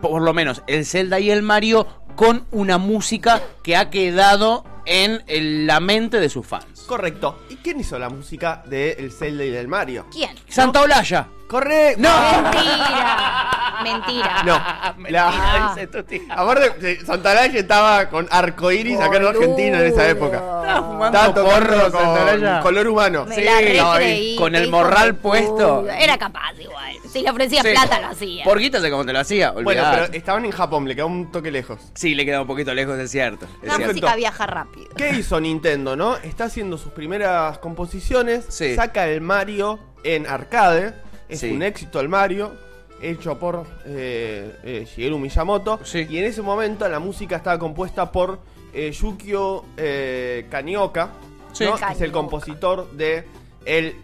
por 0.00 0.22
lo 0.22 0.32
menos 0.34 0.62
el 0.66 0.84
Zelda 0.86 1.18
y 1.20 1.30
el 1.30 1.42
Mario, 1.42 1.86
con 2.16 2.46
una 2.50 2.78
música 2.78 3.42
que 3.62 3.76
ha 3.76 3.90
quedado 3.90 4.64
en 4.86 5.22
el- 5.26 5.66
la 5.66 5.80
mente 5.80 6.18
de 6.20 6.28
sus 6.28 6.46
fans. 6.46 6.84
Correcto. 6.86 7.40
¿Y 7.50 7.56
quién 7.56 7.78
hizo 7.80 7.98
la 7.98 8.08
música 8.08 8.62
de 8.66 8.92
El 8.92 9.12
Zelda 9.12 9.44
y 9.44 9.50
del 9.50 9.68
Mario? 9.68 10.06
¿Quién? 10.10 10.30
Santa 10.48 10.80
Olaya. 10.82 11.28
¡Correcto! 11.48 12.00
¡No! 12.02 12.42
Mentira. 12.42 13.47
Mentira. 13.82 14.42
No. 14.44 14.60
La... 15.08 15.72
Dice 15.74 15.86
tu 15.86 16.02
tía. 16.02 16.20
Aparte, 16.30 17.04
Santalaye 17.04 17.58
estaba 17.60 18.08
con 18.08 18.26
arcoiris 18.30 18.98
acá 19.00 19.16
en. 19.18 19.26
Argentina 19.26 19.80
en 19.80 19.86
esa 19.86 20.08
época. 20.08 20.36
Estaba 20.36 20.82
fumando 20.86 21.34
porro, 21.34 22.62
color 22.62 22.88
humano. 22.88 23.24
Me 23.26 23.34
Sí, 23.34 23.42
la 23.42 23.52
no, 23.82 23.92
recreí. 23.94 24.36
con 24.36 24.54
el 24.54 24.62
hijo 24.66 24.70
morral 24.72 25.08
de 25.08 25.14
puesto. 25.14 25.80
puta. 25.82 25.98
Era 25.98 26.18
capaz 26.18 26.52
igual. 26.60 26.94
Si 27.12 27.20
le 27.22 27.30
ofrecía 27.30 27.62
Sí. 27.62 27.68
plata, 27.70 28.00
lo 28.00 28.08
hacía. 28.08 28.44
Por 28.44 28.58
guita 28.58 28.80
sé 28.80 28.90
cómo 28.90 29.04
te 29.04 29.12
lo 29.12 29.20
hacía, 29.20 29.50
Bueno, 29.52 29.68
olvidate. 29.70 29.96
pero 30.08 30.12
estaban 30.18 30.44
en 30.44 30.50
Japón, 30.50 30.86
le 30.88 30.94
quedaba 30.94 31.10
un 31.10 31.30
toque 31.32 31.50
lejos. 31.50 31.80
Sí, 31.94 32.14
le 32.14 32.24
queda 32.24 32.42
un 32.42 32.46
poquito 32.46 32.74
lejos, 32.74 32.98
es 32.98 33.10
cierto. 33.10 33.46
Es 33.62 33.68
La 33.68 33.76
cierto. 33.76 33.94
Música 33.94 34.16
viaja 34.16 34.46
rápido. 34.46 34.88
¿Qué 34.96 35.10
hizo 35.10 35.40
Nintendo, 35.40 35.96
no? 35.96 36.16
Está 36.16 36.44
haciendo 36.44 36.76
sus 36.78 36.92
primeras 36.92 37.58
composiciones, 37.58 38.44
Sí. 38.48 38.74
saca 38.76 39.06
el 39.08 39.20
Mario 39.20 39.78
en 40.04 40.26
arcade, 40.26 40.94
es 41.28 41.40
Sí. 41.40 41.50
un 41.50 41.62
éxito 41.62 42.00
el 42.00 42.08
Mario, 42.08 42.54
hecho 43.02 43.38
por 43.38 43.64
eh, 43.86 44.56
eh, 44.64 44.86
Shigeru 44.88 45.18
Miyamoto, 45.18 45.80
Sí. 45.84 46.06
y 46.08 46.18
en 46.18 46.24
ese 46.24 46.42
momento 46.42 46.88
la 46.88 46.98
música 46.98 47.36
estaba 47.36 47.58
compuesta 47.58 48.10
por 48.12 48.40
eh, 48.72 48.90
Yukio 48.92 49.64
eh, 49.76 50.46
Kanioka, 50.50 51.10
Sí. 51.52 51.64
¿no? 51.64 51.76
que 51.76 51.92
es 51.92 52.00
el 52.00 52.12
compositor 52.12 52.90
de 52.92 53.24
el 53.64 53.94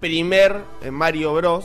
primer 0.00 0.56
eh, 0.82 0.90
Mario 0.90 1.34
Bros. 1.34 1.64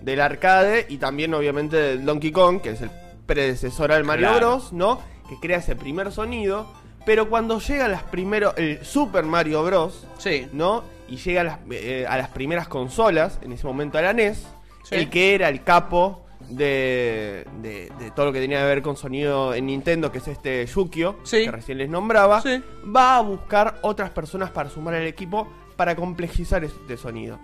del 0.00 0.20
arcade 0.20 0.86
y 0.88 0.96
también 0.98 1.32
obviamente 1.34 1.76
del 1.76 2.04
Donkey 2.04 2.32
Kong, 2.32 2.60
que 2.60 2.70
es 2.70 2.80
el 2.82 2.90
predecesor 3.26 3.92
al 3.92 4.04
Mario 4.04 4.28
Claro. 4.30 4.48
Bros, 4.56 4.72
¿no? 4.72 5.00
Que 5.28 5.36
crea 5.40 5.58
ese 5.58 5.76
primer 5.76 6.10
sonido. 6.12 6.66
Pero 7.06 7.28
cuando 7.28 7.58
llega 7.60 7.88
las 7.88 8.02
primero, 8.04 8.54
el 8.56 8.84
Super 8.84 9.24
Mario 9.24 9.62
Bros, 9.64 10.06
Sí. 10.18 10.48
¿no? 10.52 10.84
Y 11.08 11.16
llega 11.16 11.40
a 11.42 11.44
las, 11.44 11.58
eh, 11.70 12.06
a 12.08 12.16
las 12.16 12.28
primeras 12.30 12.68
consolas, 12.68 13.38
en 13.42 13.52
ese 13.52 13.66
momento 13.66 13.98
a 13.98 14.02
la 14.02 14.12
NES, 14.12 14.44
Sí. 14.82 14.94
el 14.96 15.10
que 15.10 15.34
era 15.34 15.48
el 15.48 15.62
capo 15.64 16.24
de, 16.48 17.46
de- 17.62 17.90
de 17.98 18.10
todo 18.10 18.26
lo 18.26 18.32
que 18.32 18.40
tenía 18.40 18.58
que 18.60 18.66
ver 18.66 18.82
con 18.82 18.96
sonido 18.96 19.54
en 19.54 19.66
Nintendo, 19.66 20.10
que 20.12 20.18
es 20.18 20.28
este 20.28 20.66
Yukio, 20.66 21.16
Sí. 21.22 21.44
que 21.44 21.50
recién 21.50 21.78
les 21.78 21.88
nombraba, 21.88 22.40
Sí. 22.42 22.62
va 22.94 23.16
a 23.16 23.20
buscar 23.22 23.78
otras 23.82 24.10
personas 24.10 24.50
para 24.50 24.68
sumar 24.68 24.94
al 24.94 25.06
equipo 25.06 25.48
para 25.76 25.94
complejizar 25.96 26.62
este 26.64 26.96
sonido. 26.96 27.38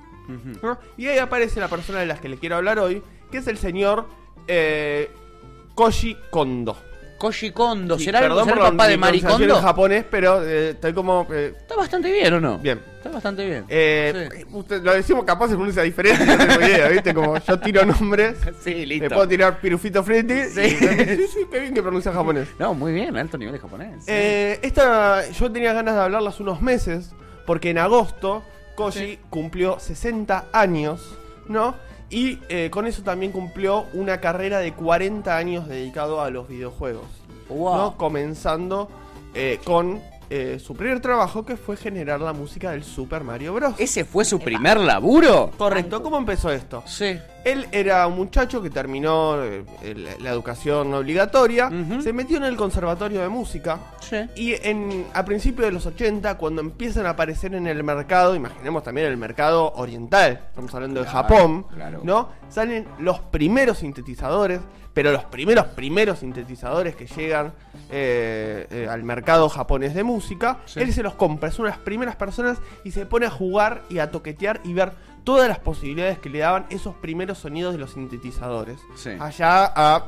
Y 0.98 1.06
ahí 1.06 1.16
aparece 1.18 1.58
la 1.58 1.68
persona 1.68 2.00
de 2.00 2.06
las 2.06 2.20
que 2.20 2.28
le 2.28 2.36
quiero 2.36 2.56
hablar 2.56 2.78
hoy, 2.78 3.02
que 3.30 3.38
es 3.38 3.46
el 3.46 3.56
señor 3.56 4.06
eh, 4.46 5.10
Koji 5.74 6.16
Kondo. 6.30 6.76
Koji 7.18 7.50
Kondo, 7.50 7.98
Sí, 7.98 8.04
¿será, 8.04 8.20
el, 8.20 8.28
papá 8.32 8.86
de 8.86 8.96
mi 8.96 9.00
Mari 9.00 9.18
pronunciación 9.20 9.38
Kondo? 9.40 9.56
en 9.56 9.62
japonés, 9.62 10.04
pero 10.10 10.42
eh, 10.46 10.70
estoy 10.70 10.92
como... 10.94 11.26
eh, 11.32 11.52
Está 11.58 11.74
bastante 11.76 12.12
bien, 12.12 12.32
¿o 12.34 12.40
no? 12.40 12.58
bien. 12.58 12.80
Está 12.96 13.10
bastante 13.10 13.44
bien. 13.44 13.64
Eh, 13.68 14.28
Sí. 14.36 14.44
usted- 14.52 14.82
lo 14.82 14.94
decimos 14.94 15.24
capaz 15.24 15.48
de 15.48 15.56
pronuncia 15.56 15.82
diferente, 15.82 16.24
no 16.24 16.36
tengo 16.38 16.60
idea, 16.66 16.88
¿viste? 16.88 17.12
Como 17.14 17.36
yo 17.38 17.58
tiro 17.58 17.84
nombres, 17.84 18.36
Sí, 18.64 18.86
listo. 18.86 19.08
puedo 19.08 19.26
tirar 19.26 19.60
Pirufito 19.60 20.02
Freddy. 20.04 20.44
Sí. 20.50 20.60
y- 20.60 21.16
sí, 21.16 21.26
sí, 21.34 21.40
qué 21.50 21.60
bien 21.60 21.74
que 21.74 21.82
pronuncia 21.82 22.12
japonés. 22.12 22.48
No, 22.58 22.72
muy 22.74 22.92
bien, 22.92 23.16
alto 23.16 23.36
nivel 23.36 23.54
de 23.54 23.60
japonés. 23.60 24.04
Eh, 24.06 24.58
esta, 24.62 25.28
yo 25.30 25.50
tenía 25.50 25.72
ganas 25.72 25.94
de 25.96 26.00
hablarla 26.02 26.30
hace 26.30 26.42
unos 26.42 26.60
meses, 26.60 27.10
porque 27.46 27.70
en 27.70 27.78
agosto 27.78 28.42
Koji 28.76 28.98
Sí. 28.98 29.18
cumplió 29.28 29.80
60 29.80 30.44
años, 30.52 31.18
¿no? 31.48 31.74
Y 32.10 32.38
eh, 32.48 32.70
con 32.70 32.86
eso 32.86 33.02
también 33.02 33.32
cumplió 33.32 33.86
una 33.92 34.20
carrera 34.20 34.60
de 34.60 34.72
40 34.72 35.36
años 35.36 35.68
dedicado 35.68 36.22
a 36.22 36.30
los 36.30 36.48
videojuegos, 36.48 37.06
wow. 37.50 37.76
¿no? 37.76 37.96
Comenzando 37.96 38.88
eh, 39.34 39.60
con 39.64 40.00
eh, 40.30 40.58
su 40.58 40.74
primer 40.74 41.00
trabajo, 41.00 41.44
que 41.44 41.56
fue 41.56 41.76
generar 41.76 42.20
la 42.20 42.32
música 42.32 42.72
del 42.72 42.84
Super 42.84 43.24
Mario 43.24 43.54
Bros. 43.54 43.74
¿Ese 43.78 44.04
fue 44.04 44.24
su 44.24 44.38
primer 44.38 44.78
laburo? 44.78 45.50
Correcto, 45.56 46.02
¿cómo 46.02 46.18
empezó 46.18 46.50
esto? 46.50 46.82
Sí. 46.86 47.18
Él 47.44 47.66
era 47.72 48.06
un 48.06 48.16
muchacho 48.16 48.60
que 48.60 48.68
terminó 48.68 49.42
eh, 49.42 49.64
la 50.20 50.30
educación 50.30 50.92
obligatoria, 50.92 51.70
se 52.02 52.12
metió 52.12 52.36
en 52.36 52.44
el 52.44 52.56
conservatorio 52.56 53.22
de 53.22 53.28
música 53.28 53.78
Sí. 54.00 54.16
y 54.36 54.54
en, 54.66 55.06
a 55.14 55.24
principios 55.24 55.66
de 55.66 55.72
los 55.72 55.86
80, 55.86 56.36
cuando 56.36 56.60
empiezan 56.60 57.06
a 57.06 57.10
aparecer 57.10 57.54
en 57.54 57.66
el 57.66 57.82
mercado, 57.84 58.34
imaginemos 58.34 58.82
también 58.82 59.06
el 59.06 59.16
mercado 59.16 59.72
oriental, 59.76 60.40
estamos 60.48 60.74
hablando 60.74 61.00
de 61.02 61.06
Japón, 61.06 61.64
claro. 61.74 62.00
¿no? 62.02 62.28
Salen 62.50 62.86
los 62.98 63.20
primeros 63.20 63.78
sintetizadores, 63.78 64.60
pero 64.98 65.12
los 65.12 65.22
primeros, 65.26 65.64
primeros 65.66 66.18
sintetizadores 66.18 66.96
que 66.96 67.06
llegan 67.06 67.52
eh, 67.88 68.66
eh, 68.68 68.88
al 68.90 69.04
mercado 69.04 69.48
japonés 69.48 69.94
de 69.94 70.02
música, 70.02 70.58
Sí. 70.64 70.80
él 70.80 70.92
se 70.92 71.04
los 71.04 71.14
compra, 71.14 71.50
es 71.50 71.58
una 71.60 71.68
de 71.70 71.76
las 71.76 71.84
primeras 71.84 72.16
personas 72.16 72.58
y 72.82 72.90
se 72.90 73.06
pone 73.06 73.26
a 73.26 73.30
jugar 73.30 73.82
y 73.90 74.00
a 74.00 74.10
toquetear 74.10 74.60
y 74.64 74.72
ver 74.72 74.90
todas 75.22 75.46
las 75.48 75.60
posibilidades 75.60 76.18
que 76.18 76.30
le 76.30 76.40
daban 76.40 76.66
esos 76.70 76.96
primeros 76.96 77.38
sonidos 77.38 77.74
de 77.74 77.78
los 77.78 77.92
sintetizadores. 77.92 78.80
Sí. 78.96 79.10
Allá 79.20 79.72
a... 79.72 80.06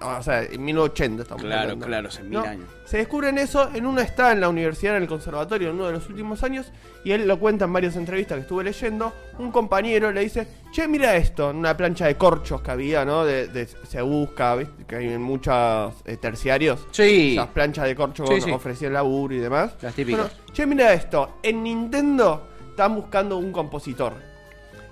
eh, 0.00 0.04
o 0.04 0.22
sea, 0.22 0.42
en 0.42 0.64
1980 0.64 1.22
estamos 1.22 1.42
Claro, 1.44 1.62
hablando. 1.62 1.86
claro, 1.86 2.08
hace 2.08 2.22
mil 2.22 2.38
años. 2.38 2.68
Se 2.84 2.98
descubren 2.98 3.38
eso, 3.38 3.70
en 3.74 3.84
una 3.86 4.02
está 4.02 4.32
en 4.32 4.40
la 4.40 4.48
universidad, 4.48 4.96
en 4.96 5.02
el 5.02 5.08
conservatorio, 5.08 5.70
en 5.70 5.74
uno 5.76 5.86
de 5.86 5.92
los 5.92 6.08
últimos 6.08 6.42
años, 6.44 6.70
y 7.04 7.12
él 7.12 7.26
lo 7.26 7.38
cuenta 7.38 7.64
en 7.64 7.72
varias 7.72 7.96
entrevistas 7.96 8.36
que 8.36 8.42
estuve 8.42 8.62
leyendo. 8.64 9.12
Un 9.38 9.50
compañero 9.50 10.12
le 10.12 10.20
dice, 10.20 10.46
che, 10.70 10.86
mira 10.86 11.16
esto, 11.16 11.50
en 11.50 11.56
una 11.56 11.76
plancha 11.76 12.06
de 12.06 12.16
corchos 12.16 12.60
que 12.62 12.70
había, 12.70 13.04
¿no? 13.04 13.24
De, 13.24 13.48
de- 13.48 13.66
se 13.66 14.00
busca, 14.02 14.54
¿viste? 14.54 14.84
que 14.84 14.96
hay 14.96 15.08
en 15.12 15.22
muchos 15.22 15.94
eh, 16.04 16.16
terciarios. 16.16 16.86
Sí. 16.92 17.32
Esas 17.32 17.48
planchas 17.48 17.86
de 17.86 17.96
corcho 17.96 18.26
Sí, 18.26 18.34
que 18.36 18.40
sí. 18.42 18.50
ofrecían 18.52 18.92
laburo 18.92 19.34
y 19.34 19.38
demás. 19.38 19.74
Las 19.82 19.94
típicas. 19.94 20.20
Bueno, 20.30 20.52
che, 20.52 20.66
mira 20.66 20.92
esto, 20.92 21.38
en 21.42 21.62
Nintendo 21.62 22.48
están 22.70 22.94
buscando 22.94 23.36
un 23.38 23.50
compositor. 23.50 24.12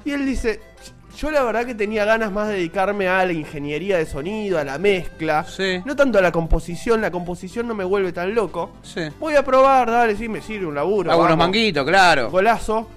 Y 0.04 0.10
él 0.10 0.26
dice, 0.26 0.60
yo 1.16 1.30
la 1.30 1.42
verdad 1.42 1.64
que 1.64 1.74
tenía 1.74 2.04
ganas 2.04 2.32
más 2.32 2.48
de 2.48 2.54
dedicarme 2.54 3.08
a 3.08 3.24
la 3.24 3.32
ingeniería 3.32 3.98
de 3.98 4.06
sonido, 4.06 4.58
a 4.58 4.64
la 4.64 4.78
mezcla. 4.78 5.44
Sí. 5.44 5.80
No 5.84 5.94
tanto 5.96 6.18
a 6.18 6.22
la 6.22 6.32
composición, 6.32 7.00
la 7.00 7.10
composición 7.10 7.68
no 7.68 7.74
me 7.74 7.84
vuelve 7.84 8.12
tan 8.12 8.34
loco. 8.34 8.70
Sí. 8.82 9.02
Voy 9.20 9.34
a 9.34 9.44
probar, 9.44 9.90
dale, 9.90 10.16
sí, 10.16 10.28
me 10.28 10.40
sirve 10.40 10.66
un 10.66 10.74
laburo. 10.74 11.10
Hago 11.10 11.24
unos 11.24 11.36
manguitos, 11.36 11.86
claro. 11.86 12.30
Golazo. 12.30 12.88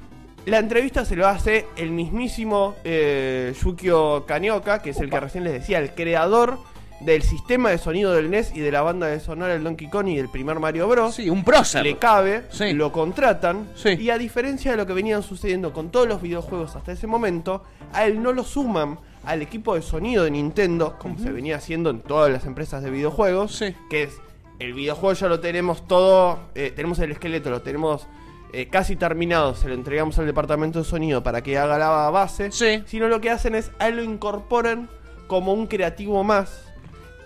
La 0.46 0.60
entrevista 0.60 1.04
se 1.04 1.18
lo 1.18 1.28
hace 1.28 1.66
el 1.76 1.92
mismísimo 1.92 2.76
eh, 2.86 3.54
Yukio 3.62 4.26
Kanioka, 4.26 4.82
que 4.82 4.92
es 4.92 5.00
el 5.00 5.10
que 5.10 5.20
recién 5.20 5.44
les 5.44 5.52
decía, 5.52 5.80
el 5.80 5.92
creador 5.92 6.60
del 7.02 7.22
sistema 7.22 7.70
de 7.70 7.78
sonido 7.78 8.12
del 8.14 8.30
NES 8.32 8.52
y 8.56 8.60
de 8.60 8.72
la 8.72 8.82
banda 8.82 9.08
de 9.08 9.20
sonar 9.20 9.50
del 9.52 9.64
Donkey 9.64 9.88
Kong 9.90 10.08
y 10.08 10.18
del 10.18 10.30
primer 10.30 10.60
Mario 10.60 10.88
Bros. 10.88 11.16
Sí, 11.16 11.30
un 11.30 11.44
prócer. 11.44 11.84
Le 11.84 11.98
cabe, 11.98 12.44
Sí. 12.50 12.74
lo 12.74 12.92
contratan 12.92 13.68
Sí. 13.76 13.90
y 14.00 14.10
a 14.10 14.18
diferencia 14.18 14.72
de 14.72 14.78
lo 14.78 14.88
que 14.88 14.94
venían 14.94 15.22
sucediendo 15.24 15.74
con 15.74 15.90
todos 15.90 16.08
los 16.08 16.22
videojuegos 16.22 16.76
hasta 16.76 16.92
ese 16.92 17.06
momento, 17.08 17.64
a 17.94 18.06
él 18.06 18.22
no 18.24 18.34
lo 18.34 18.44
suman 18.44 18.98
al 19.26 19.42
equipo 19.42 19.76
de 19.76 19.82
sonido 19.82 20.24
de 20.24 20.32
Nintendo, 20.32 20.96
como 20.98 21.20
se 21.20 21.32
venía 21.32 21.58
haciendo 21.58 21.90
en 21.90 22.00
todas 22.00 22.32
las 22.32 22.46
empresas 22.46 22.82
de 22.82 22.90
videojuegos, 22.90 23.56
Sí. 23.56 23.76
que 23.90 24.04
es 24.04 24.18
el 24.60 24.74
videojuego 24.74 25.14
ya 25.14 25.28
lo 25.28 25.40
tenemos 25.40 25.88
todo, 25.88 26.40
eh, 26.56 26.72
tenemos 26.76 26.98
el 27.00 27.12
esqueleto, 27.12 27.50
lo 27.52 27.62
tenemos 27.62 28.08
eh, 28.54 28.70
casi 28.70 28.96
terminado, 28.96 29.54
se 29.56 29.68
lo 29.68 29.74
entregamos 29.74 30.18
al 30.20 30.26
departamento 30.26 30.80
de 30.80 30.86
sonido 30.86 31.22
para 31.22 31.44
que 31.44 31.58
haga 31.58 31.78
la 31.78 32.10
base, 32.10 32.50
Sí. 32.54 32.82
sino 32.88 33.10
lo 33.10 33.20
que 33.20 33.30
hacen 33.30 33.54
es 33.56 33.72
a 33.78 33.90
él 33.90 33.98
lo 33.98 34.04
incorporan 34.04 34.90
como 35.28 35.54
un 35.54 35.68
creativo 35.68 36.24
más 36.24 36.64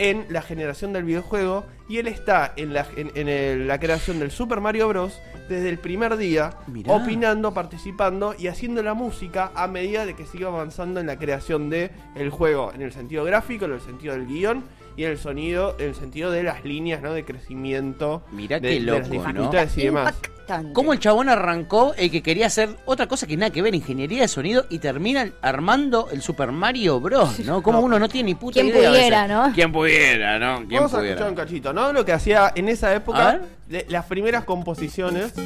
en 0.09 0.25
la 0.29 0.41
generación 0.41 0.93
del 0.93 1.03
videojuego 1.03 1.63
y 1.87 1.97
él 1.99 2.07
está 2.07 2.53
en 2.55 2.73
la, 2.73 2.87
en, 2.95 3.11
en 3.13 3.29
el- 3.29 3.67
la 3.67 3.79
creación 3.79 4.17
del 4.19 4.31
Super 4.31 4.59
Mario 4.59 4.87
Bros. 4.87 5.19
desde 5.47 5.69
el 5.69 5.77
primer 5.79 6.15
día, 6.17 6.51
Mirá. 6.67 6.93
opinando, 6.93 7.53
participando 7.53 8.33
y 8.39 8.47
haciendo 8.47 8.81
la 8.81 8.93
música 8.93 9.51
a 9.53 9.67
medida 9.67 10.05
de 10.05 10.15
que 10.15 10.25
siga 10.25 10.47
avanzando 10.47 10.99
en 11.01 11.07
la 11.07 11.17
creación 11.17 11.69
de 11.69 11.91
el 12.15 12.29
juego, 12.29 12.71
en 12.73 12.81
el 12.81 12.91
sentido 12.93 13.23
gráfico, 13.25 13.65
en 13.65 13.73
el 13.73 13.81
sentido 13.81 14.13
del 14.13 14.25
guion 14.27 14.63
y 14.97 15.03
el 15.03 15.17
sonido, 15.17 15.75
en 15.79 15.89
el 15.89 15.95
sentido 15.95 16.31
de 16.31 16.43
las 16.43 16.63
líneas 16.65 17.01
¿no? 17.01 17.13
de 17.13 17.23
crecimiento, 17.25 18.23
Mirá 18.31 18.59
de, 18.59 18.67
qué 18.69 18.73
de 18.75 18.79
loco, 18.81 18.99
las 18.99 19.07
¿no? 19.09 19.13
dificultades 19.21 19.77
y 19.77 19.83
demás. 19.85 20.13
Impactante. 20.23 20.73
¿Cómo 20.73 20.91
el 20.93 20.99
chabón 20.99 21.29
arrancó 21.29 21.93
el 21.97 22.11
que 22.11 22.21
quería 22.21 22.47
hacer 22.47 22.69
otra 22.85 23.07
cosa 23.07 23.25
que 23.25 23.37
nada 23.37 23.51
que 23.51 23.61
ver, 23.61 23.73
ingeniería 23.73 24.21
de 24.21 24.27
sonido, 24.27 24.65
y 24.69 24.79
termina 24.79 25.29
armando 25.41 26.09
el 26.11 26.21
Super 26.21 26.51
Mario 26.51 26.99
Bros, 26.99 27.39
¿no? 27.39 27.63
Como 27.63 27.79
No. 27.79 27.85
uno 27.85 27.99
no 27.99 28.09
tiene 28.09 28.27
ni 28.27 28.35
puta 28.35 28.55
¿Quién 28.59 28.67
idea. 28.67 28.89
pudiera, 28.89 29.27
no? 29.27 29.51
¿Quién 29.53 29.71
pudiera, 29.71 30.37
no? 30.39 30.57
¿Quién 30.67 30.79
Vamos 30.81 30.93
a 30.93 30.97
pudiera? 30.97 31.13
escuchar 31.15 31.29
un 31.29 31.35
cachito, 31.35 31.71
¿no? 31.73 31.93
Lo 31.93 32.03
que 32.03 32.11
hacía 32.11 32.51
en 32.55 32.67
esa 32.67 32.93
época, 32.93 33.39
de 33.67 33.85
las 33.89 34.05
primeras 34.05 34.43
composiciones. 34.43 35.33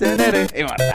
Es 0.00 0.64
verdad. 0.64 0.94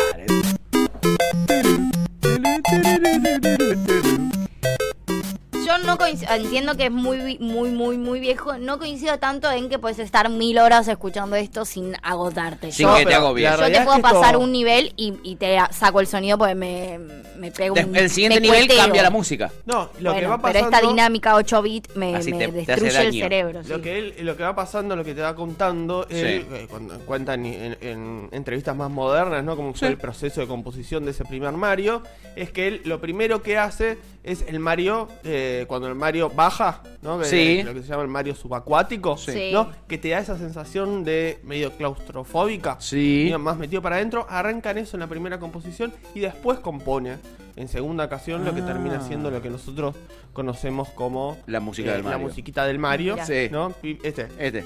Entiendo 6.05 6.75
que 6.77 6.86
es 6.86 6.91
muy, 6.91 7.38
muy, 7.39 7.69
muy, 7.72 7.98
muy 7.98 8.19
viejo. 8.19 8.57
No 8.57 8.77
coincido 8.79 9.17
tanto 9.19 9.50
en 9.51 9.69
que 9.69 9.79
puedes 9.79 10.00
estar 10.00 10.29
mil 10.29 10.57
horas 10.60 10.88
escuchando 10.88 11.36
esto 11.36 11.65
sin 11.65 11.95
agotarte. 12.03 12.72
Sin 12.72 12.88
yo, 12.88 12.93
que 12.95 13.00
te 13.01 13.05
pero 13.07 13.17
agobie. 13.19 13.43
la 13.43 13.67
yo 13.69 13.79
te 13.79 13.81
puedo 13.86 14.00
pasar 14.00 14.38
un 14.38 14.51
nivel 14.51 14.93
y, 14.98 15.13
y 15.24 15.36
te 15.36 15.57
saco 15.72 16.00
el 16.00 16.07
sonido 16.07 16.38
porque 16.38 16.55
me, 16.55 17.00
me 17.38 17.51
pego 17.51 17.75
un 17.75 17.95
El 17.95 18.10
siguiente 18.10 18.39
nivel 18.41 18.60
cueteo. 18.67 18.77
cambia 18.77 19.03
la 19.03 19.10
música. 19.10 19.51
No, 19.65 19.89
lo 20.00 20.12
Bueno, 20.12 20.19
que 20.19 20.27
va 20.27 20.38
pero 20.41 20.53
pasando. 20.53 20.77
esta 20.77 20.88
dinámica 20.88 21.36
8 21.36 21.62
bit 21.62 21.88
me, 21.95 22.12
me 22.13 22.19
te- 22.19 22.31
te 22.31 22.43
hace 22.74 22.81
destruye 22.83 23.07
el 23.07 23.13
cerebro. 23.13 23.62
Lo 23.67 23.81
que, 23.81 23.98
él, 24.00 24.13
lo 24.22 24.36
que 24.38 24.43
va 24.43 24.55
pasando, 24.55 24.95
lo 24.95 25.03
que 25.03 25.13
te 25.13 25.22
va 25.22 25.36
contando, 25.36 26.05
Sí. 26.10 26.15
él, 26.17 26.45
eh, 26.53 26.67
cuando 26.69 26.98
cuentan 27.00 27.45
en, 27.45 27.77
en 27.81 28.29
entrevistas 28.31 28.75
más 28.75 28.89
modernas, 28.91 29.43
¿no? 29.43 29.55
Como 29.55 29.74
fue 29.74 29.88
Sí. 29.88 29.91
el 29.93 29.98
proceso 29.98 30.41
de 30.41 30.48
composición 30.48 31.05
de 31.05 31.12
ese 31.12 31.25
primer 31.25 31.51
Mario, 31.53 32.03
es 32.36 32.51
que 32.51 32.67
él 32.67 32.81
lo 32.86 33.00
primero 33.01 33.41
que 33.43 33.57
hace 33.57 33.98
es 34.24 34.43
el 34.48 34.60
Mario, 34.60 35.07
eh, 35.24 35.65
cuando 35.67 35.88
el 35.93 36.00
Mario 36.00 36.29
baja, 36.29 36.81
¿no? 37.01 37.19
Que 37.19 37.25
Sí. 37.25 37.63
Lo 37.63 37.73
que 37.73 37.81
se 37.81 37.88
llama 37.88 38.03
el 38.03 38.09
Mario 38.09 38.35
subacuático, 38.35 39.15
Sí. 39.17 39.51
¿no? 39.53 39.69
Que 39.88 39.97
te 39.97 40.09
da 40.09 40.19
esa 40.19 40.38
sensación 40.38 41.03
de 41.03 41.39
medio 41.43 41.71
claustrofóbica. 41.77 42.77
Sí. 42.79 43.21
medio 43.25 43.39
más 43.39 43.57
metido 43.57 43.81
para 43.81 43.95
adentro, 43.95 44.25
arrancan 44.29 44.77
eso 44.77 44.97
en 44.97 45.01
la 45.01 45.07
primera 45.07 45.39
composición 45.39 45.93
y 46.13 46.19
después 46.19 46.59
compone 46.59 47.17
en 47.55 47.67
segunda 47.67 48.05
ocasión 48.05 48.43
lo 48.45 48.53
que 48.55 48.62
Ah. 48.62 48.65
termina 48.65 49.00
siendo 49.01 49.29
lo 49.31 49.41
que 49.41 49.50
nosotros 49.50 49.95
conocemos 50.33 50.89
como 50.89 51.38
La 51.45 51.59
música 51.59 51.91
eh, 51.91 51.93
del 51.93 52.03
Mario. 52.03 52.17
La 52.19 52.23
musiquita 52.23 52.65
del 52.65 52.79
Mario. 52.79 53.15
Sí. 53.25 53.47
¿no? 53.51 53.73
Y 53.83 54.00
Este. 54.05 54.27
Este. 54.39 54.63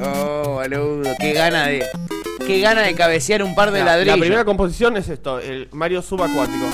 Oh, 0.00 0.60
boludo. 0.62 1.10
Qué 1.18 1.32
gana 1.32 1.66
de. 1.68 1.84
Qué 2.46 2.60
gana 2.60 2.82
de 2.82 2.94
cabecear 2.94 3.42
un 3.42 3.54
par 3.54 3.70
de 3.70 3.78
La, 3.80 3.84
ladrillos. 3.86 4.16
la 4.16 4.20
primera 4.20 4.44
composición 4.44 4.96
es 4.98 5.08
esto, 5.08 5.38
el 5.38 5.68
Mario 5.72 6.02
subacuático. 6.02 6.66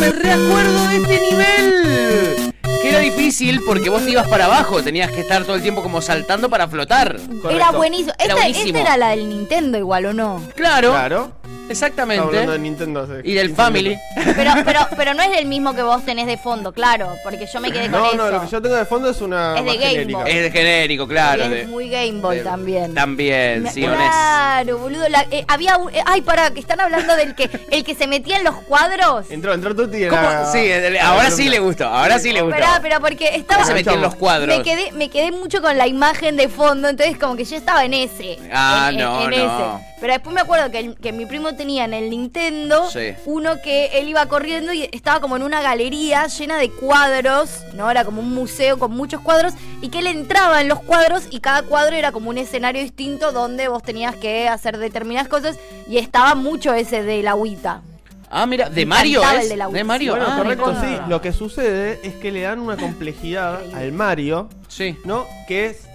Me 0.00 0.10
reacuerdo 0.10 0.88
de 0.88 0.96
este 0.96 1.20
nivel. 1.30 2.54
Que 2.82 2.88
era 2.88 2.98
difícil 3.00 3.60
porque 3.66 3.90
vos 3.90 4.02
te 4.02 4.10
ibas 4.10 4.26
para 4.28 4.46
abajo, 4.46 4.82
tenías 4.82 5.10
que 5.10 5.20
estar 5.20 5.44
todo 5.44 5.56
el 5.56 5.62
tiempo 5.62 5.82
como 5.82 6.00
saltando 6.00 6.48
para 6.48 6.66
flotar. 6.68 7.20
Era 7.50 7.70
buenísimo. 7.70 8.12
esta 8.18 8.80
era 8.80 8.96
la 8.96 9.10
del 9.10 9.28
Nintendo 9.28 9.76
igual, 9.78 10.06
¿o 10.06 10.12
no? 10.14 10.42
Claro, 10.56 10.92
Claro. 10.92 11.32
Estamos 11.72 12.16
hablando 12.16 12.32
de 12.52 12.56
exactamente. 12.56 12.58
Nintendo. 12.58 13.00
hace 13.02 13.20
Y 13.24 13.34
del 13.34 13.46
15 13.48 13.62
Family. 13.62 13.98
Pero, 14.36 14.52
pero, 14.64 14.80
pero 14.96 15.14
no 15.14 15.22
es 15.22 15.38
el 15.38 15.46
mismo 15.46 15.74
que 15.74 15.82
vos 15.82 16.04
tenés 16.04 16.26
de 16.26 16.36
fondo, 16.36 16.72
claro, 16.72 17.16
porque 17.22 17.46
yo 17.46 17.60
me 17.60 17.70
quedé 17.70 17.82
con 17.90 17.92
No, 18.00 18.06
eso. 18.08 18.16
no, 18.16 18.30
lo 18.30 18.40
que 18.42 18.48
yo 18.48 18.62
tengo 18.62 18.76
de 18.76 18.84
fondo 18.84 19.08
es 19.10 19.20
una 19.20 19.58
Es 19.58 19.64
de 19.64 19.76
Game 19.76 19.90
genérica. 19.90 20.18
Boy. 20.20 20.30
Es 20.30 20.42
de 20.42 20.50
genérico, 20.50 21.08
claro. 21.08 21.42
Y 21.42 21.44
es 21.44 21.50
de- 21.50 21.66
muy 21.66 21.88
Game 21.90 22.20
Boy 22.20 22.36
de- 22.38 22.42
también. 22.44 22.94
También, 22.94 23.62
Me- 23.62 23.70
sí, 23.72 23.84
honesto. 23.84 24.04
claro, 24.04 24.78
boludo. 24.78 25.08
la- 25.08 25.26
eh, 25.30 25.44
había 25.48 25.76
un. 25.76 25.94
eh, 25.94 26.02
ay, 26.06 26.20
para, 26.22 26.50
que 26.50 26.60
están 26.60 26.80
hablando 26.80 27.14
del 27.16 27.34
que 27.34 27.48
el 27.70 27.84
que 27.84 27.94
se 27.94 28.06
metía 28.06 28.36
en 28.38 28.44
los 28.44 28.56
cuadros. 28.62 29.30
Entró, 29.30 29.52
entró 29.54 29.74
Tuti 29.74 30.00
la- 30.06 30.46
Sí, 30.52 30.58
el- 30.58 30.98
ahora 30.98 31.30
sí 31.30 31.48
le 31.48 31.58
gustó, 31.58 31.86
ahora 31.86 32.18
sí 32.18 32.32
le 32.32 32.42
gustó. 32.42 32.56
Esperá, 32.56 32.78
pero 32.82 33.00
porque 33.00 33.36
estaba. 33.36 33.64
Se 33.64 33.74
metió 33.74 33.92
en 33.92 34.02
los 34.02 34.14
cuadros. 34.16 34.56
Me 34.58 34.62
quedé, 34.64 34.92
me 34.92 35.08
quedé 35.08 35.30
mucho 35.32 35.62
con 35.62 35.76
la 35.78 35.86
imagen 35.86 36.36
de 36.36 36.48
fondo, 36.48 36.88
entonces 36.88 37.16
como 37.18 37.36
que 37.36 37.44
yo 37.44 37.56
estaba 37.56 37.84
en 37.84 37.94
ese. 37.94 38.38
Ah, 38.52 38.88
en, 38.92 38.98
en- 38.98 39.04
no, 39.04 39.22
en 39.24 39.30
no. 39.30 39.36
ese. 39.76 39.84
Pero 40.00 40.14
después 40.14 40.34
me 40.34 40.40
acuerdo 40.40 40.70
que, 40.70 40.78
el- 40.78 40.96
que 40.96 41.12
mi 41.12 41.26
primo 41.26 41.54
tenía 41.60 41.84
en 41.84 41.92
el 41.92 42.08
Nintendo 42.08 42.88
Sí. 42.90 43.12
uno 43.26 43.60
que 43.62 43.98
él 43.98 44.08
iba 44.08 44.24
corriendo 44.26 44.72
y 44.72 44.88
estaba 44.92 45.20
como 45.20 45.36
en 45.36 45.42
una 45.42 45.60
galería 45.60 46.26
llena 46.26 46.56
de 46.56 46.70
cuadros, 46.70 47.50
¿no? 47.74 47.90
Era 47.90 48.04
como 48.06 48.22
un 48.22 48.32
museo 48.34 48.78
con 48.78 48.92
muchos 48.92 49.20
cuadros 49.20 49.52
y 49.82 49.88
que 49.90 49.98
él 49.98 50.06
entraba 50.06 50.62
en 50.62 50.68
los 50.68 50.80
cuadros 50.80 51.24
y 51.30 51.40
cada 51.40 51.62
cuadro 51.64 51.96
era 51.96 52.12
como 52.12 52.30
un 52.30 52.38
escenario 52.38 52.80
distinto 52.80 53.30
donde 53.32 53.68
vos 53.68 53.82
tenías 53.82 54.16
que 54.16 54.48
hacer 54.48 54.78
determinadas 54.78 55.28
cosas 55.28 55.58
y 55.86 55.98
estaba 55.98 56.34
mucho 56.34 56.72
ese 56.72 57.02
de 57.02 57.22
la 57.22 57.32
agüita. 57.32 57.82
Ah, 58.30 58.46
mira, 58.46 58.70
de 58.70 58.86
Mario 58.86 59.22
es. 59.38 59.48
de 59.50 59.56
la 59.56 59.68
De. 59.68 59.84
Mario. 59.84 60.12
Bueno, 60.12 60.26
ah, 60.30 60.36
correcto, 60.38 60.74
sí. 60.80 60.96
Lo 61.08 61.20
que 61.20 61.32
sucede 61.32 62.00
es 62.02 62.14
que 62.14 62.32
le 62.32 62.40
dan 62.42 62.60
una 62.60 62.76
complejidad 62.78 63.60
al 63.74 63.92
Mario, 63.92 64.48
Sí. 64.68 64.96
¿no? 65.04 65.26
Que 65.46 65.66
es. 65.66 65.89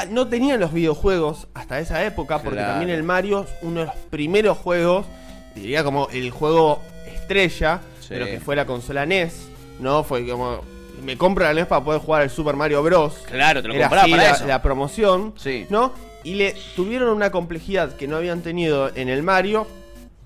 Ah, 0.00 0.04
No 0.10 0.28
tenían 0.28 0.60
los 0.60 0.72
videojuegos 0.72 1.48
hasta 1.54 1.78
esa 1.80 2.04
época, 2.04 2.38
porque 2.38 2.56
Claro. 2.58 2.72
también 2.74 2.90
el 2.90 3.02
Mario 3.02 3.42
es 3.44 3.50
uno 3.62 3.80
de 3.80 3.86
los 3.86 3.94
primeros 4.10 4.58
juegos, 4.58 5.06
diría 5.54 5.84
como 5.84 6.08
el 6.10 6.30
juego 6.30 6.80
estrella 7.06 7.80
Sí. 8.00 8.14
de 8.14 8.20
lo 8.20 8.26
que 8.26 8.40
fue 8.40 8.56
la 8.56 8.64
consola 8.66 9.04
NES, 9.06 9.48
¿no? 9.80 10.02
Fue 10.04 10.26
como. 10.26 10.60
Me 11.04 11.16
compro 11.16 11.44
la 11.44 11.52
NES 11.54 11.66
para 11.66 11.84
poder 11.84 12.00
jugar 12.00 12.22
el 12.22 12.30
Super 12.30 12.56
Mario 12.56 12.82
Bros. 12.82 13.14
Claro, 13.30 13.62
te 13.62 13.68
lo 13.68 13.74
Era 13.74 13.86
así 13.86 14.10
para 14.10 14.22
la, 14.24 14.30
eso. 14.32 14.46
la 14.46 14.62
promoción, 14.62 15.34
Sí. 15.36 15.66
¿no? 15.70 15.92
Y 16.24 16.34
le 16.34 16.56
tuvieron 16.74 17.10
una 17.10 17.30
complejidad 17.30 17.94
que 17.94 18.08
no 18.08 18.16
habían 18.16 18.40
tenido 18.42 18.90
en 18.96 19.08
el 19.08 19.22
Mario 19.22 19.66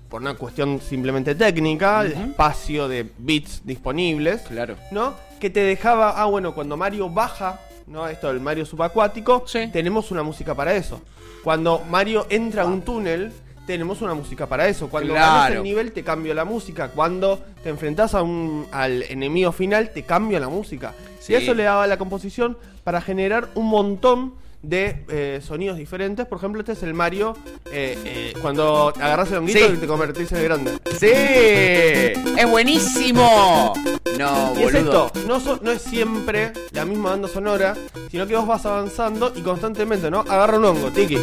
por 0.09 0.21
una 0.21 0.33
cuestión 0.35 0.81
simplemente 0.81 1.35
técnica, 1.35 2.03
de 2.03 2.13
espacio 2.13 2.87
de 2.87 3.09
bits 3.19 3.61
disponibles, 3.65 4.41
Claro. 4.41 4.75
¿no? 4.91 5.13
Que 5.39 5.49
te 5.51 5.59
dejaba, 5.61 6.19
ah, 6.21 6.25
bueno, 6.25 6.53
cuando 6.55 6.75
Mario 6.77 7.09
baja, 7.09 7.59
¿no? 7.87 8.07
Esto 8.07 8.27
del 8.27 8.39
Mario 8.39 8.65
subacuático, 8.65 9.43
Sí. 9.47 9.69
tenemos 9.71 10.11
una 10.11 10.23
música 10.23 10.55
para 10.55 10.73
eso. 10.73 11.01
Cuando 11.43 11.79
Mario 11.89 12.25
entra 12.29 12.63
a 12.63 12.65
un 12.65 12.81
túnel, 12.81 13.31
tenemos 13.67 14.01
una 14.01 14.13
música 14.13 14.45
para 14.47 14.67
eso. 14.67 14.89
Cuando 14.89 15.13
Claro. 15.13 15.31
ganas 15.33 15.51
el 15.57 15.63
nivel, 15.63 15.91
te 15.91 16.03
cambia 16.03 16.33
la 16.33 16.45
música. 16.45 16.89
Cuando 16.89 17.39
te 17.63 17.69
enfrentas 17.69 18.13
a 18.13 18.21
un, 18.21 18.67
al 18.71 19.03
enemigo 19.03 19.51
final, 19.51 19.91
te 19.93 20.03
cambia 20.03 20.39
la 20.39 20.49
música. 20.49 20.93
Sí. 21.19 21.33
Y 21.33 21.35
eso 21.37 21.53
le 21.53 21.63
daba 21.63 21.83
a 21.83 21.87
la 21.87 21.97
composición 21.97 22.57
para 22.83 23.01
generar 23.01 23.49
un 23.55 23.67
montón 23.67 24.33
de 24.63 25.05
eh, 25.09 25.41
sonidos 25.45 25.77
diferentes. 25.77 26.25
Por 26.25 26.39
ejemplo, 26.39 26.61
este 26.61 26.71
es 26.71 26.81
el 26.83 26.93
Mario 26.95 27.37
eh, 27.71 27.97
eh, 28.05 28.33
cuando 28.41 28.87
agarras 28.99 29.29
el 29.31 29.37
honguito 29.39 29.59
Sí. 29.59 29.73
y 29.75 29.77
te 29.77 29.85
convertís 29.87 30.31
en 30.31 30.43
grande. 30.43 30.71
¡Sí! 30.99 31.07
¡Es 31.11 32.49
buenísimo! 32.49 33.73
No, 34.17 34.53
Y 34.57 34.63
es 34.63 34.73
esto, 34.75 35.11
no, 35.27 35.39
so- 35.39 35.59
no 35.61 35.71
es 35.71 35.81
siempre 35.81 36.53
la 36.71 36.85
misma 36.85 37.11
banda 37.11 37.27
sonora, 37.27 37.75
sino 38.09 38.25
que 38.27 38.35
vos 38.35 38.47
vas 38.47 38.65
avanzando 38.65 39.33
y 39.35 39.41
constantemente, 39.41 40.09
¿no? 40.09 40.19
Agarra 40.21 40.57
un 40.57 40.65
hongo, 40.65 40.89
tiki. 40.91 41.17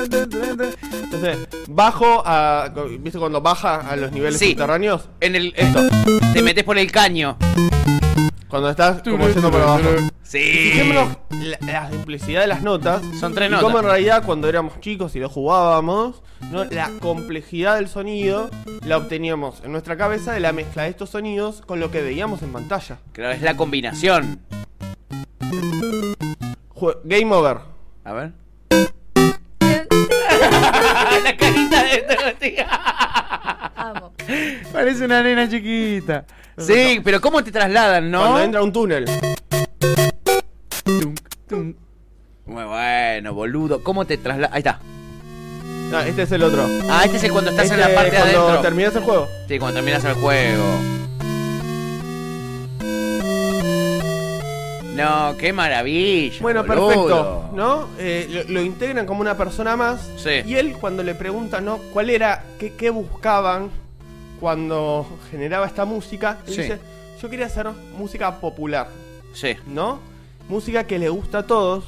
Entonces, 0.00 1.38
bajo 1.68 2.22
a. 2.24 2.72
¿Viste 3.00 3.18
cuando 3.18 3.40
baja 3.40 3.76
a 3.88 3.96
los 3.96 4.12
niveles 4.12 4.38
Sí. 4.38 4.50
subterráneos? 4.50 5.08
En 5.20 5.36
el. 5.36 5.52
Esto. 5.56 5.80
Te 6.32 6.42
metes 6.42 6.64
por 6.64 6.78
el 6.78 6.90
caño. 6.90 7.36
Cuando 8.50 8.68
estás 8.70 9.00
como 9.02 9.28
yendo 9.28 9.50
por 9.50 9.60
abajo. 9.62 9.88
Sí. 10.24 10.38
Fijémonos 10.40 11.16
la, 11.30 11.58
la 11.72 11.90
simplicidad 11.90 12.40
de 12.42 12.46
las 12.48 12.62
notas. 12.62 13.00
Son 13.18 13.32
tres 13.34 13.48
y 13.48 13.52
notas. 13.52 13.64
cómo 13.64 13.78
en 13.78 13.84
realidad 13.84 14.22
cuando 14.26 14.48
éramos 14.48 14.80
chicos 14.80 15.14
y 15.16 15.20
lo 15.20 15.28
jugábamos, 15.28 16.22
¿no? 16.50 16.64
la 16.64 16.90
complejidad 17.00 17.76
del 17.76 17.88
sonido 17.88 18.50
la 18.84 18.96
obteníamos 18.96 19.62
en 19.64 19.70
nuestra 19.72 19.96
cabeza 19.96 20.32
de 20.32 20.40
la 20.40 20.52
mezcla 20.52 20.82
de 20.84 20.88
estos 20.90 21.10
sonidos 21.10 21.62
con 21.64 21.78
lo 21.80 21.90
que 21.92 22.02
veíamos 22.02 22.42
en 22.42 22.52
pantalla. 22.52 22.98
Claro, 23.12 23.32
es 23.34 23.42
la 23.42 23.56
combinación. 23.56 24.40
Jue- 26.74 26.98
Game 27.04 27.32
over. 27.34 27.58
A 28.04 28.12
ver. 28.12 28.32
la 31.24 31.36
carita 31.36 31.82
de 31.84 31.94
esta 31.94 32.32
tía. 32.38 32.66
Amo. 33.76 34.12
Parece 34.72 35.04
una 35.04 35.22
nena 35.22 35.48
chiquita. 35.48 36.24
Sí, 36.58 37.00
pero 37.02 37.20
¿cómo 37.20 37.42
te 37.42 37.50
trasladan, 37.52 38.10
no? 38.10 38.20
Cuando 38.20 38.40
entra 38.40 38.62
un 38.62 38.72
túnel. 38.72 39.06
Muy 42.46 42.64
bueno, 42.64 43.34
boludo. 43.34 43.82
¿Cómo 43.82 44.04
te 44.04 44.16
trasladan? 44.18 44.52
Ahí 44.52 44.58
está. 44.58 44.80
Ah, 45.92 46.06
este 46.06 46.22
es 46.22 46.32
el 46.32 46.42
otro. 46.42 46.66
Ah, 46.88 47.02
este 47.04 47.16
es 47.16 47.24
el 47.24 47.32
cuando 47.32 47.50
estás 47.50 47.70
en 47.70 47.80
Este, 47.80 47.88
la 47.88 47.94
parte 47.94 48.10
de 48.12 48.16
cuando 48.22 48.40
adentro. 48.42 48.62
terminas 48.62 48.94
el 48.96 49.02
juego. 49.02 49.28
Sí, 49.48 49.58
cuando 49.58 49.74
terminas 49.76 50.04
el 50.04 50.14
juego. 50.14 50.64
No, 54.94 55.36
qué 55.38 55.52
maravilla. 55.52 56.36
Bueno, 56.42 56.62
boludo. 56.64 56.88
perfecto, 56.88 57.50
¿no? 57.54 57.88
Eh, 57.98 58.44
lo, 58.48 58.54
lo 58.54 58.62
integran 58.62 59.06
como 59.06 59.20
una 59.22 59.36
persona 59.36 59.74
más. 59.76 60.00
Sí. 60.16 60.42
Y 60.46 60.54
él 60.56 60.74
cuando 60.80 61.02
le 61.02 61.14
pregunta, 61.14 61.60
¿no? 61.60 61.78
¿Cuál 61.92 62.10
era, 62.10 62.44
qué, 62.58 62.74
qué 62.74 62.90
buscaban 62.90 63.70
cuando 64.40 65.06
generaba 65.30 65.66
esta 65.66 65.84
música? 65.84 66.38
Él 66.46 66.54
Sí. 66.54 66.62
dice, 66.62 66.78
yo 67.20 67.28
quería 67.30 67.46
hacer 67.46 67.68
música 67.96 68.40
popular, 68.40 68.88
Sí. 69.34 69.54
¿no? 69.66 70.00
Música 70.48 70.84
que 70.84 70.98
le 70.98 71.08
gusta 71.10 71.38
a 71.38 71.46
todos, 71.46 71.84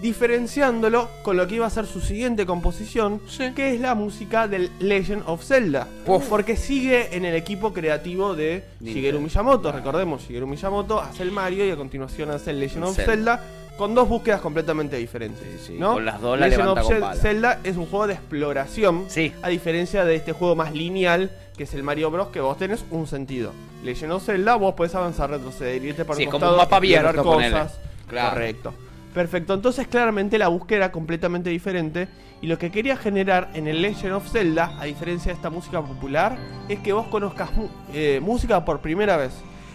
diferenciándolo 0.00 1.08
con 1.22 1.36
lo 1.36 1.46
que 1.48 1.56
iba 1.56 1.66
a 1.66 1.70
ser 1.70 1.86
su 1.86 2.00
siguiente 2.00 2.46
composición, 2.46 3.20
Sí. 3.28 3.52
que 3.54 3.74
es 3.74 3.80
la 3.80 3.94
música 3.94 4.46
del 4.48 4.70
Legend 4.78 5.22
of 5.26 5.44
Zelda. 5.44 5.88
Uf. 6.06 6.26
Porque 6.28 6.56
sigue 6.56 7.16
en 7.16 7.24
el 7.24 7.34
equipo 7.34 7.72
creativo 7.72 8.34
de. 8.34 8.64
Shigeru 8.82 9.20
Miyamoto. 9.20 9.72
Recordemos, 9.72 10.22
Shigeru 10.22 10.46
Miyamoto 10.46 11.00
hace 11.00 11.24
el 11.24 11.32
Mario 11.32 11.66
y 11.66 11.70
a 11.70 11.76
continuación 11.76 12.30
hace 12.30 12.50
el 12.50 12.60
Legend 12.60 12.84
of 12.84 12.96
Zelda. 12.96 13.12
Zelda. 13.12 13.44
con 13.78 13.94
dos 13.94 14.08
búsquedas 14.08 14.40
completamente 14.40 14.96
diferentes. 14.96 15.40
Sí, 15.60 15.66
sí, 15.68 15.76
¿no? 15.78 15.92
con 15.94 16.04
las 16.04 16.20
dos 16.20 16.36
la 16.36 16.48
Legend 16.48 16.68
of 16.70 16.80
con. 16.80 17.14
Zelda 17.16 17.60
es 17.62 17.76
un 17.76 17.86
juego 17.86 18.08
de 18.08 18.14
exploración, 18.14 19.04
Sí. 19.06 19.32
a 19.40 19.48
diferencia 19.50 20.04
de 20.04 20.16
este 20.16 20.32
juego 20.32 20.56
más 20.56 20.72
lineal 20.74 21.30
que 21.58 21.64
es 21.64 21.74
el 21.74 21.82
Mario 21.82 22.10
Bros. 22.10 22.28
que 22.28 22.40
vos 22.40 22.56
tenés 22.56 22.86
un 22.90 23.06
sentido. 23.06 23.52
Legend 23.84 24.12
of 24.12 24.24
Zelda 24.24 24.54
vos 24.54 24.74
podés 24.74 24.94
avanzar, 24.94 25.28
retroceder, 25.28 25.84
irte 25.84 26.04
para 26.06 26.16
Sí, 26.16 26.24
como 26.24 26.32
costado, 26.32 26.52
un 26.52 26.58
mapa 26.58 26.76
explorar 26.78 27.06
abierto, 27.16 27.22
ponele. 27.24 27.50
cosas. 27.50 27.78
Claro. 28.08 28.30
Correcto. 28.30 28.74
Perfecto, 29.12 29.54
entonces 29.54 29.86
claramente 29.88 30.38
la 30.38 30.48
búsqueda 30.48 30.76
era 30.78 30.92
completamente 30.92 31.50
diferente 31.50 32.08
y 32.40 32.46
lo 32.46 32.56
que 32.58 32.70
quería 32.70 32.96
generar 32.96 33.50
en 33.54 33.66
el 33.66 33.82
Legend 33.82 34.12
of 34.14 34.30
Zelda, 34.30 34.76
a 34.78 34.84
diferencia 34.84 35.32
de 35.32 35.36
esta 35.36 35.50
música 35.50 35.82
popular, 35.82 36.38
es 36.68 36.78
que 36.80 36.92
vos 36.92 37.06
conozcas 37.08 37.50
eh, 37.92 38.20
música 38.22 38.64
por 38.64 38.80
primera 38.80 39.16
vez, 39.16 39.32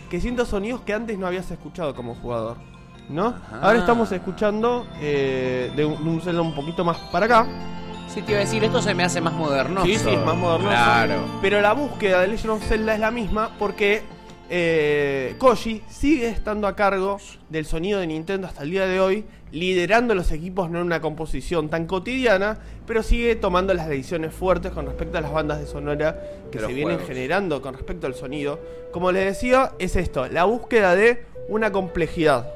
que 0.10 0.22
sientas 0.22 0.48
sonidos 0.48 0.82
que 0.82 0.94
antes 0.94 1.18
no 1.18 1.28
habías 1.28 1.50
escuchado 1.52 1.94
como 1.94 2.16
jugador, 2.16 2.58
¿no? 3.10 3.28
Ajá. 3.28 3.60
Ahora 3.62 3.80
estamos 3.80 4.10
escuchando 4.14 4.88
eh, 5.02 5.72
de, 5.76 5.84
un, 5.84 6.02
de 6.02 6.10
un 6.10 6.22
Zelda 6.22 6.42
un 6.42 6.56
poquito 6.56 6.86
más 6.86 6.98
para 7.12 7.26
acá, 7.26 7.48
Sí, 8.08 8.22
te 8.22 8.32
iba 8.32 8.42
a 8.42 8.44
decir, 8.44 8.64
esto 8.64 8.82
se 8.82 8.94
me 8.94 9.04
hace 9.04 9.22
más 9.22 9.34
moderno. 9.34 9.84
Sí, 9.84 9.98
sí, 9.98 10.10
es 10.10 10.24
más 10.26 10.36
modernoso. 10.36 10.70
Claro. 10.70 11.16
pero 11.42 11.62
la 11.62 11.74
búsqueda 11.74 12.22
de 12.22 12.28
Legend 12.28 12.52
of 12.52 12.64
Zelda 12.68 12.94
es 12.94 13.00
la 13.00 13.10
misma 13.10 13.52
porque 13.58 14.04
eh, 14.50 15.36
Koji 15.40 15.82
sigue 15.90 16.28
estando 16.28 16.68
a 16.68 16.76
cargo 16.76 17.18
del 17.50 17.66
sonido 17.66 18.00
de 18.00 18.06
Nintendo 18.08 18.46
hasta 18.48 18.62
el 18.64 18.70
día 18.70 18.86
de 18.86 19.00
hoy, 19.00 19.26
liderando 19.52 20.14
los 20.14 20.32
equipos 20.32 20.70
no 20.70 20.80
en 20.80 20.86
una 20.86 21.02
composición 21.02 21.70
tan 21.70 21.88
cotidiana, 21.88 22.60
pero 22.86 23.02
sigue 23.02 23.36
tomando 23.36 23.74
las 23.74 23.88
decisiones 23.88 24.32
fuertes 24.34 24.72
con 24.74 24.86
respecto 24.86 25.18
a 25.18 25.22
las 25.22 25.32
bandas 25.32 25.60
de 25.60 25.66
sonora 25.66 26.20
que 26.52 26.60
De 26.60 26.68
se 26.68 26.74
vienen 26.74 26.98
juegos. 26.98 27.08
generando 27.08 27.62
con 27.64 27.74
respecto 27.74 28.06
al 28.06 28.14
sonido. 28.14 28.60
Como 28.92 29.12
les 29.12 29.26
decía, 29.26 29.72
es 29.80 29.96
esto, 29.96 30.28
la 30.28 30.44
búsqueda 30.44 30.94
de 30.96 31.26
una 31.50 31.72
complejidad, 31.72 32.48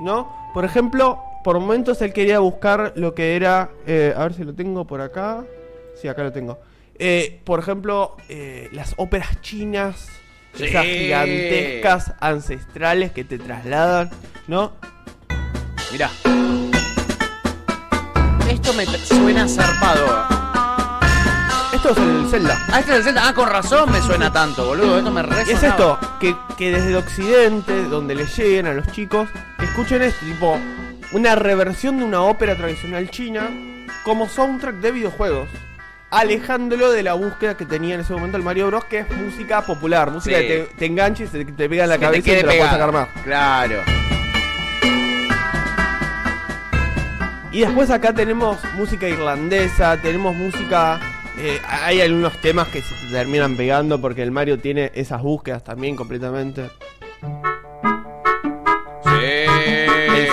¿no? 0.00 0.32
Por 0.54 0.64
ejemplo, 0.64 1.18
por 1.44 1.58
momentos 1.58 2.00
él 2.02 2.12
quería 2.12 2.38
buscar 2.40 2.92
lo 2.96 3.14
que 3.14 3.36
era, 3.36 3.70
eh, 3.86 4.12
a 4.16 4.22
ver 4.24 4.34
si 4.34 4.44
lo 4.44 4.54
tengo 4.54 4.86
por 4.86 5.00
acá, 5.00 5.44
sí, 6.00 6.08
acá 6.08 6.22
lo 6.22 6.32
tengo. 6.32 6.58
Eh, 6.98 7.40
por 7.44 7.58
ejemplo, 7.60 8.16
eh, 8.28 8.68
las 8.72 8.94
óperas 8.98 9.40
chinas, 9.40 10.08
Sí. 10.54 10.64
esas 10.64 10.84
gigantescas 10.84 12.12
ancestrales 12.20 13.12
que 13.12 13.22
te 13.24 13.38
trasladan, 13.38 14.10
¿no? 14.48 14.72
Mirá. 15.92 16.10
Esto 18.50 18.72
me 18.74 18.84
suena 18.86 19.48
zarpado. 19.48 20.40
Esto 21.72 21.90
es 21.90 21.98
el 21.98 22.26
Zelda. 22.30 22.58
Ah, 22.70 22.80
este 22.80 22.92
es 22.92 22.98
el 22.98 23.04
Zelda. 23.04 23.28
Ah, 23.28 23.32
con 23.34 23.48
razón 23.48 23.90
me 23.90 24.00
suena 24.02 24.32
tanto, 24.32 24.66
boludo. 24.66 24.98
Esto 24.98 25.10
me 25.10 25.20
Y 25.20 25.24
resuena. 25.24 25.52
es 25.52 25.62
esto, 25.62 25.98
que, 26.20 26.36
que 26.58 26.72
desde 26.72 26.88
el 26.88 26.96
occidente, 26.96 27.84
donde 27.84 28.14
le 28.16 28.26
lleguen 28.26 28.66
a 28.66 28.74
los 28.74 28.86
chicos, 28.88 29.28
escuchen 29.62 30.02
esto, 30.02 30.26
tipo, 30.26 30.58
una 31.12 31.34
reversión 31.34 31.98
de 31.98 32.04
una 32.04 32.22
ópera 32.22 32.56
tradicional 32.56 33.10
china 33.10 33.50
como 34.04 34.28
soundtrack 34.28 34.76
de 34.76 34.92
videojuegos. 34.92 35.48
Alejándolo 36.12 36.90
de 36.90 37.04
la 37.04 37.12
búsqueda 37.14 37.56
que 37.56 37.64
tenía 37.64 37.94
en 37.94 38.00
ese 38.00 38.12
momento 38.12 38.36
el 38.36 38.42
Mario 38.42 38.66
Bros, 38.66 38.84
que 38.86 38.98
es 39.00 39.10
música 39.16 39.62
popular, 39.64 40.10
música 40.10 40.38
Sí. 40.38 40.46
que 40.46 40.58
te, 40.70 40.74
te 40.76 40.86
enganche 40.86 41.24
y 41.24 41.26
se 41.28 41.44
te, 41.44 41.52
te 41.52 41.68
pega 41.68 41.84
en 41.84 41.90
la 41.90 41.96
Que 41.98 42.00
te 42.00 42.06
cabeza 42.06 42.18
y 42.18 42.22
quede 42.22 42.40
te 42.40 42.46
la 42.46 42.52
puedes 42.52 42.70
sacar 42.70 42.92
más. 42.92 43.08
Claro. 43.22 43.76
Y 47.52 47.60
después 47.60 47.90
acá 47.90 48.12
tenemos 48.12 48.58
música 48.76 49.08
irlandesa, 49.08 49.96
tenemos 50.00 50.34
música... 50.36 51.00
eh, 51.38 51.60
hay 51.68 52.00
algunos 52.00 52.36
temas 52.40 52.68
que 52.68 52.80
se 52.80 52.94
te 52.94 53.10
terminan 53.12 53.56
pegando 53.56 54.00
porque 54.00 54.22
el 54.22 54.30
Mario 54.30 54.58
tiene 54.58 54.90
esas 54.94 55.20
búsquedas 55.22 55.62
también 55.64 55.96
completamente. 55.96 56.70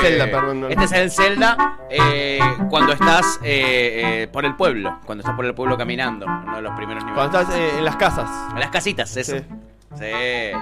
Zelda, 0.10 0.26
perdón, 0.32 0.62
no. 0.62 0.68
Este 0.68 0.84
es 0.86 0.92
el 0.92 1.12
Zelda 1.12 1.80
eh, 1.90 2.40
cuando 2.70 2.94
estás 2.94 3.40
eh, 3.44 4.24
eh, 4.24 4.28
por 4.28 4.46
el 4.46 4.56
pueblo. 4.56 5.00
Cuando 5.06 5.22
estás 5.22 5.36
por 5.36 5.46
el 5.46 5.54
pueblo 5.54 5.78
caminando. 5.78 6.26
Uno 6.26 6.56
de 6.56 6.62
los 6.62 6.76
primeros 6.76 7.04
niveles. 7.04 7.30
Cuando 7.30 7.40
estás 7.40 7.56
eh, 7.56 7.78
en 7.78 7.86
las 7.86 7.96
casas. 7.96 8.30
En 8.54 8.60
las 8.60 8.70
casitas, 8.70 9.16
eso. 9.18 9.38
Sí. 9.38 9.46
Sí. 9.98 10.58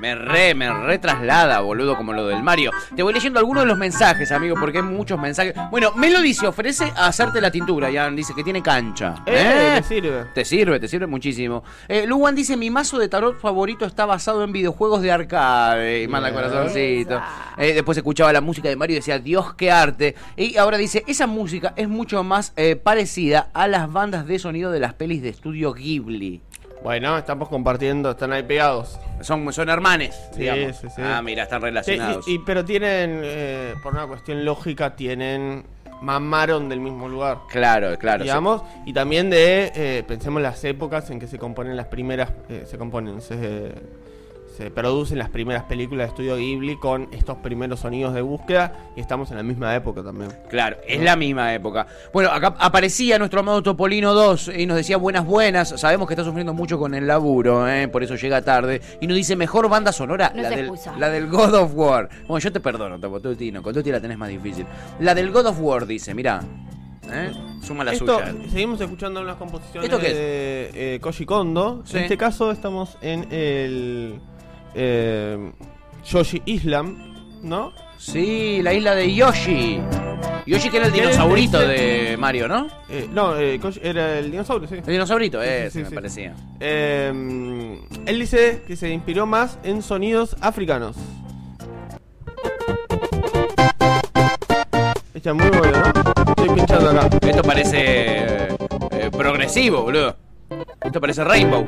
Me 0.00 0.14
re, 0.14 0.54
me 0.54 0.72
re 0.72 0.98
traslada, 0.98 1.60
boludo, 1.60 1.94
como 1.94 2.14
lo 2.14 2.26
del 2.26 2.42
Mario. 2.42 2.70
Te 2.96 3.02
voy 3.02 3.12
leyendo 3.12 3.38
algunos 3.38 3.64
de 3.64 3.68
los 3.68 3.76
mensajes, 3.76 4.32
amigo, 4.32 4.56
porque 4.58 4.78
hay 4.78 4.84
muchos 4.84 5.20
mensajes. 5.20 5.54
Bueno, 5.70 5.92
Melody 5.94 6.32
se 6.32 6.46
ofrece 6.46 6.90
a 6.96 7.08
hacerte 7.08 7.38
la 7.38 7.50
tintura, 7.50 7.90
ya 7.90 8.10
dice 8.10 8.32
que 8.34 8.42
tiene 8.42 8.62
cancha. 8.62 9.16
Eh, 9.26 9.74
me 9.74 9.82
sirve. 9.82 10.24
Te 10.34 10.42
sirve, 10.46 10.80
te 10.80 10.88
sirve 10.88 11.06
muchísimo. 11.06 11.62
Eh, 11.86 12.06
Luwan 12.06 12.34
dice, 12.34 12.56
mi 12.56 12.70
mazo 12.70 12.98
de 12.98 13.10
tarot 13.10 13.38
favorito 13.38 13.84
está 13.84 14.06
basado 14.06 14.42
en 14.42 14.52
videojuegos 14.52 15.02
de 15.02 15.12
arcade. 15.12 16.02
Y 16.02 16.08
manda 16.08 16.32
corazoncito. 16.32 17.20
Eh, 17.58 17.74
después 17.74 17.98
escuchaba 17.98 18.32
la 18.32 18.40
música 18.40 18.70
de 18.70 18.76
Mario 18.76 18.94
y 18.94 19.00
decía, 19.00 19.18
Dios, 19.18 19.52
qué 19.52 19.70
arte. 19.70 20.14
Y 20.34 20.56
ahora 20.56 20.78
dice, 20.78 21.04
esa 21.08 21.26
música 21.26 21.74
es 21.76 21.90
mucho 21.90 22.24
más 22.24 22.54
eh, 22.56 22.74
parecida 22.74 23.50
a 23.52 23.68
las 23.68 23.92
bandas 23.92 24.26
de 24.26 24.38
sonido 24.38 24.70
de 24.70 24.80
las 24.80 24.94
pelis 24.94 25.20
de 25.20 25.28
estudio 25.28 25.74
Ghibli. 25.74 26.40
Bueno, 26.82 27.18
estamos 27.18 27.48
compartiendo, 27.48 28.12
están 28.12 28.32
ahí 28.32 28.42
pegados. 28.42 28.98
Son, 29.20 29.52
son 29.52 29.68
hermanes, 29.68 30.14
Sí, 30.32 30.40
digamos. 30.40 30.76
sí, 30.76 30.88
sí. 30.94 31.02
Ah, 31.04 31.20
mira, 31.22 31.42
están 31.42 31.60
relacionados. 31.60 32.26
y- 32.26 32.34
y- 32.34 32.38
pero 32.38 32.64
tienen, 32.64 33.20
eh, 33.22 33.74
por 33.82 33.92
una 33.92 34.06
cuestión 34.06 34.44
lógica, 34.44 34.96
tienen 34.96 35.64
mamaron 36.00 36.70
del 36.70 36.80
mismo 36.80 37.06
lugar. 37.10 37.38
Claro, 37.50 37.98
claro. 37.98 38.20
sí. 38.20 38.24
digamos, 38.24 38.62
y 38.86 38.94
también 38.94 39.28
de, 39.28 39.70
eh, 39.74 40.02
pensemos 40.08 40.40
las 40.40 40.64
épocas 40.64 41.10
en 41.10 41.20
que 41.20 41.26
se 41.26 41.38
componen 41.38 41.76
las 41.76 41.86
primeras, 41.88 42.30
eh, 42.48 42.64
se 42.66 42.78
componen, 42.78 43.20
se, 43.20 43.72
se 44.60 44.70
producen 44.70 45.18
las 45.18 45.30
primeras 45.30 45.62
películas 45.62 46.04
de 46.04 46.08
estudio 46.08 46.36
Ghibli 46.36 46.76
con 46.76 47.08
estos 47.12 47.38
primeros 47.38 47.80
sonidos 47.80 48.12
de 48.12 48.20
búsqueda 48.20 48.90
y 48.94 49.00
estamos 49.00 49.30
en 49.30 49.38
la 49.38 49.42
misma 49.42 49.74
época 49.74 50.02
también. 50.02 50.30
Claro, 50.50 50.76
es 50.86 51.00
la 51.00 51.16
misma 51.16 51.54
época. 51.54 51.86
Bueno, 52.12 52.30
acá 52.30 52.54
aparecía 52.58 53.18
nuestro 53.18 53.40
amado 53.40 53.62
Topolino 53.62 54.12
2 54.12 54.50
y 54.58 54.66
nos 54.66 54.76
decía 54.76 54.98
buenas, 54.98 55.24
buenas. 55.24 55.70
Sabemos 55.80 56.06
que 56.06 56.12
está 56.12 56.24
sufriendo 56.24 56.52
mucho 56.52 56.78
con 56.78 56.92
el 56.94 57.06
laburo, 57.06 57.66
¿eh? 57.66 57.88
por 57.88 58.02
eso 58.02 58.16
llega 58.16 58.42
tarde. 58.42 58.82
Y 59.00 59.06
nos 59.06 59.16
dice 59.16 59.34
mejor 59.34 59.66
banda 59.70 59.92
sonora, 59.92 60.30
No 60.34 60.42
la, 60.42 60.50
del, 60.50 60.70
la 60.98 61.08
del 61.08 61.28
God 61.28 61.54
of 61.54 61.72
War. 61.74 62.10
Bueno, 62.28 62.40
yo 62.40 62.52
te 62.52 62.60
perdono, 62.60 63.00
Topotutino, 63.00 63.62
con 63.62 63.72
Tuti 63.72 63.90
la 63.90 63.98
tenés 64.02 64.18
más 64.18 64.28
difícil. 64.28 64.66
La 64.98 65.14
del 65.14 65.30
God 65.30 65.46
of 65.46 65.56
War 65.58 65.86
dice, 65.86 66.12
mirá, 66.12 66.42
¿eh? 67.10 67.32
suma 67.62 67.82
la 67.82 67.92
Esto, 67.92 68.18
suya. 68.18 68.34
seguimos 68.50 68.78
escuchando 68.78 69.22
unas 69.22 69.36
composiciones 69.36 69.88
¿Esto 69.88 69.98
qué 70.02 70.08
es? 70.08 70.14
de 70.14 70.94
eh, 70.96 71.00
Koji 71.00 71.24
Kondo. 71.24 71.82
Sí. 71.86 71.96
En 71.96 72.02
este 72.02 72.18
caso 72.18 72.50
estamos 72.50 72.98
en 73.00 73.26
el 73.32 74.20
eh, 74.74 75.52
Yoshi 76.04 76.42
Island, 76.46 77.42
¿no? 77.42 77.72
Sí, 77.98 78.60
la 78.62 78.72
isla 78.72 78.94
de 78.94 79.14
Yoshi. 79.14 79.80
Yoshi 80.46 80.70
que 80.70 80.78
era 80.78 80.86
el 80.86 80.92
¿Qué 80.92 81.02
dinosaurito 81.02 81.58
de 81.60 82.16
Mario, 82.18 82.48
¿no? 82.48 82.66
Eh, 82.88 83.08
no, 83.12 83.38
eh, 83.38 83.60
era 83.82 84.18
el 84.18 84.30
dinosaurio, 84.30 84.66
sí. 84.68 84.76
El 84.76 84.84
dinosaurito, 84.84 85.40
Sí, 85.42 85.46
sí, 85.46 85.52
ese 85.54 85.70
sí, 85.70 85.78
me 85.80 85.88
sí. 85.90 85.94
parecía. 85.94 86.34
Eh, 86.60 87.78
él 88.06 88.18
dice 88.18 88.62
que 88.66 88.76
se 88.76 88.90
inspiró 88.90 89.26
más 89.26 89.58
en 89.62 89.82
sonidos 89.82 90.36
africanos. 90.40 90.96
Está 95.12 95.34
muy 95.34 95.50
bueno, 95.50 95.78
¿no? 95.78 96.22
Estoy 96.30 96.48
pinchando 96.54 96.90
acá. 96.90 97.10
Esto 97.20 97.42
parece 97.42 98.48
progresivo, 99.12 99.82
boludo. 99.82 100.16
Esto 100.82 101.00
parece 101.00 101.22
Rainbow. 101.24 101.66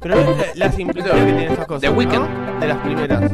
Pero 0.00 0.16
ves 0.16 0.56
la, 0.56 0.70
que 0.70 0.84
tiene 0.84 1.46
esas 1.46 1.66
cosas. 1.66 1.80
The 1.82 1.88
¿no? 1.90 1.94
Weeknd. 1.96 2.60
De 2.60 2.66
las 2.66 2.78
primeras. 2.78 3.32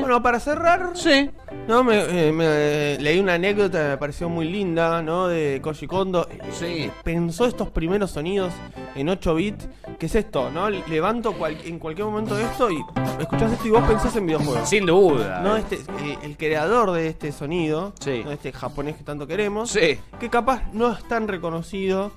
Bueno, 0.00 0.22
para 0.22 0.40
cerrar, 0.40 0.90
Sí. 0.94 1.30
no 1.68 1.84
me, 1.84 1.98
eh, 2.28 2.32
me, 2.32 2.44
eh, 2.46 2.98
leí 3.00 3.18
una 3.20 3.34
anécdota 3.34 3.78
que 3.82 3.88
me 3.90 3.96
pareció 3.98 4.28
muy 4.28 4.48
linda, 4.48 5.02
¿no? 5.02 5.28
De 5.28 5.60
Koji 5.62 5.86
Kondo. 5.86 6.26
Sí. 6.52 6.90
Pensó 7.04 7.46
estos 7.46 7.70
primeros 7.70 8.10
sonidos 8.10 8.52
en 8.94 9.08
8 9.08 9.34
bits. 9.34 9.68
¿Qué 9.98 10.06
es 10.06 10.14
esto, 10.14 10.50
no? 10.50 10.68
Levanto 10.70 11.32
cual- 11.32 11.56
en 11.64 11.78
cualquier 11.78 12.06
momento 12.06 12.38
esto 12.38 12.70
y 12.70 12.78
escuchás 13.20 13.52
esto 13.52 13.66
y 13.66 13.70
vos 13.70 13.82
pensás 13.88 14.14
en 14.16 14.26
videojuegos. 14.26 14.68
Sin 14.68 14.86
duda. 14.86 15.40
No, 15.42 15.56
este, 15.56 15.76
eh, 15.76 16.18
el 16.22 16.36
creador 16.36 16.92
de 16.92 17.08
este 17.08 17.32
sonido, 17.32 17.92
Sí. 18.00 18.22
¿no? 18.24 18.32
este 18.32 18.52
japonés 18.52 18.96
que 18.96 19.04
tanto 19.04 19.26
queremos, 19.26 19.70
Sí. 19.70 19.98
que 20.18 20.28
capaz 20.28 20.62
no 20.72 20.92
es 20.92 21.06
tan 21.08 21.28
reconocido 21.28 22.10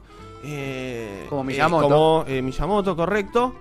eh, 0.44 1.26
Como 1.30 1.42
eh, 1.42 1.46
Miyamoto. 1.46 1.84
como, 1.84 2.26
eh, 2.28 2.42
Miyamoto, 2.42 2.96
correcto. 2.96 3.56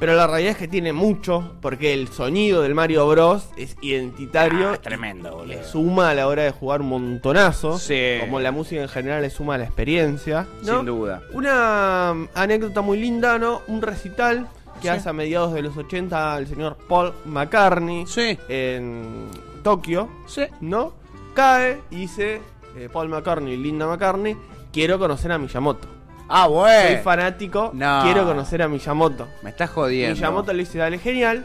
Pero 0.00 0.14
la 0.14 0.26
realidad 0.26 0.52
es 0.52 0.58
que 0.58 0.66
tiene 0.68 0.92
mucho, 0.92 1.52
porque 1.62 1.92
el 1.94 2.08
sonido 2.08 2.62
del 2.62 2.74
Mario 2.74 3.06
Bros. 3.06 3.48
es 3.56 3.76
identitario. 3.80 4.70
Ah, 4.70 4.76
tremendo, 4.78 5.30
boludo. 5.30 5.46
Le 5.46 5.64
suma 5.64 6.10
a 6.10 6.14
la 6.14 6.26
hora 6.26 6.42
de 6.42 6.50
jugar 6.50 6.80
un 6.80 6.88
montonazo. 6.88 7.78
Sí. 7.78 8.16
Como 8.20 8.40
la 8.40 8.50
música 8.50 8.82
en 8.82 8.88
general 8.88 9.22
le 9.22 9.30
suma 9.30 9.54
a 9.54 9.58
la 9.58 9.64
experiencia. 9.64 10.48
¿no? 10.64 10.78
Sin 10.78 10.86
duda. 10.86 11.22
Una 11.32 12.12
mm, 12.12 12.28
anécdota 12.34 12.80
muy 12.82 12.98
linda, 12.98 13.38
¿no? 13.38 13.62
Un 13.68 13.82
recital 13.82 14.48
que 14.82 14.82
Sí. 14.82 14.88
hace 14.88 15.08
a 15.08 15.12
mediados 15.12 15.52
de 15.54 15.62
los 15.62 15.76
80 15.76 16.36
el 16.38 16.48
señor 16.48 16.76
Paul 16.88 17.12
McCartney 17.24 18.04
Sí. 18.06 18.36
en 18.48 19.28
Tokio, 19.62 20.08
Sí. 20.26 20.42
¿no? 20.60 20.92
Cae 21.34 21.80
y 21.90 21.96
dice 21.96 22.40
eh, 22.76 22.88
Paul 22.92 23.08
McCartney 23.08 23.54
y 23.54 23.56
Linda 23.56 23.86
McCartney, 23.86 24.36
quiero 24.74 24.98
conocer 24.98 25.32
a 25.32 25.38
Miyamoto. 25.38 25.88
Ah, 26.28 26.44
Soy 26.46 26.52
bueno. 26.54 27.02
fanático, 27.02 27.70
No. 27.72 28.00
quiero 28.02 28.24
conocer 28.26 28.60
a 28.62 28.68
Miyamoto. 28.68 29.28
Me 29.42 29.50
estás 29.50 29.70
jodiendo. 29.70 30.14
Miyamoto 30.16 30.52
le 30.52 30.58
dice, 30.64 30.78
dale, 30.78 30.98
genial, 30.98 31.44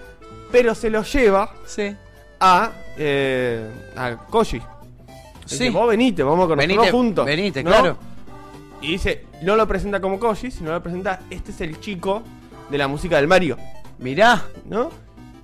pero 0.52 0.74
se 0.76 0.90
lo 0.90 1.04
lleva 1.04 1.52
Sí. 1.66 1.96
a, 2.40 2.72
eh, 2.98 3.70
a 3.96 4.16
Koji. 4.30 4.60
Sí. 5.46 5.58
Dice, 5.58 5.70
vos 5.70 5.88
venite, 5.88 6.24
vamos 6.24 6.46
a 6.46 6.48
conocerlo 6.50 6.76
Venite, 6.76 6.92
juntos. 6.92 7.26
venite, 7.26 7.64
¿no? 7.64 7.70
claro. 7.72 7.98
Y 8.82 8.92
dice, 8.94 9.26
no 9.44 9.56
lo 9.56 9.68
presenta 9.68 10.00
como 10.02 10.20
Koji, 10.20 10.50
sino 10.52 10.72
lo 10.72 10.82
presenta, 10.82 11.20
este 11.30 11.52
es 11.52 11.62
el 11.62 11.80
chico 11.80 12.24
de 12.70 12.78
la 12.78 12.88
música 12.88 13.18
del 13.18 13.28
Mario, 13.28 13.58
Mirá. 14.00 14.44
¿no? 14.66 14.90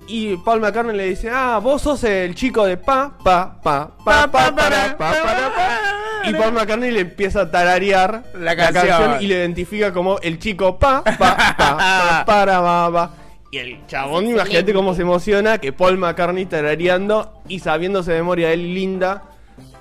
Y 0.08 0.36
Paul 0.38 0.60
McCartney 0.60 0.96
le 0.96 1.08
dice, 1.08 1.30
ah, 1.30 1.58
vos 1.62 1.82
sos 1.82 2.02
el 2.04 2.34
chico 2.34 2.64
de 2.64 2.76
pa, 2.76 3.12
pa, 3.22 3.60
pa, 3.62 3.90
pa, 4.04 4.26
pa, 4.30 4.54
para, 4.54 4.96
pa, 4.96 5.12
para, 5.12 5.54
pa. 5.54 5.95
Y 6.26 6.34
Paul 6.34 6.52
McCartney 6.52 6.90
le 6.90 7.00
empieza 7.00 7.42
a 7.42 7.50
tararear 7.50 8.24
La 8.38 8.56
canción. 8.56 9.16
y 9.20 9.26
le 9.26 9.36
identifica 9.36 9.92
como 9.92 10.18
el 10.20 10.38
chico 10.38 10.78
pa, 10.78 11.02
pa, 11.04 11.14
pa, 11.18 11.56
pa, 11.56 12.24
para, 12.26 12.60
pa, 12.60 12.90
pa. 12.92 13.10
Y 13.50 13.58
el 13.58 13.86
chabón, 13.86 14.26
imagínate 14.26 14.72
cómo 14.72 14.94
se 14.94 15.02
emociona 15.02 15.58
que 15.58 15.72
Paul 15.72 15.98
McCartney 15.98 16.46
tarareando 16.46 17.32
y 17.48 17.60
sabiéndose 17.60 18.12
de 18.12 18.18
memoria 18.18 18.52
él 18.52 18.74
linda 18.74 19.22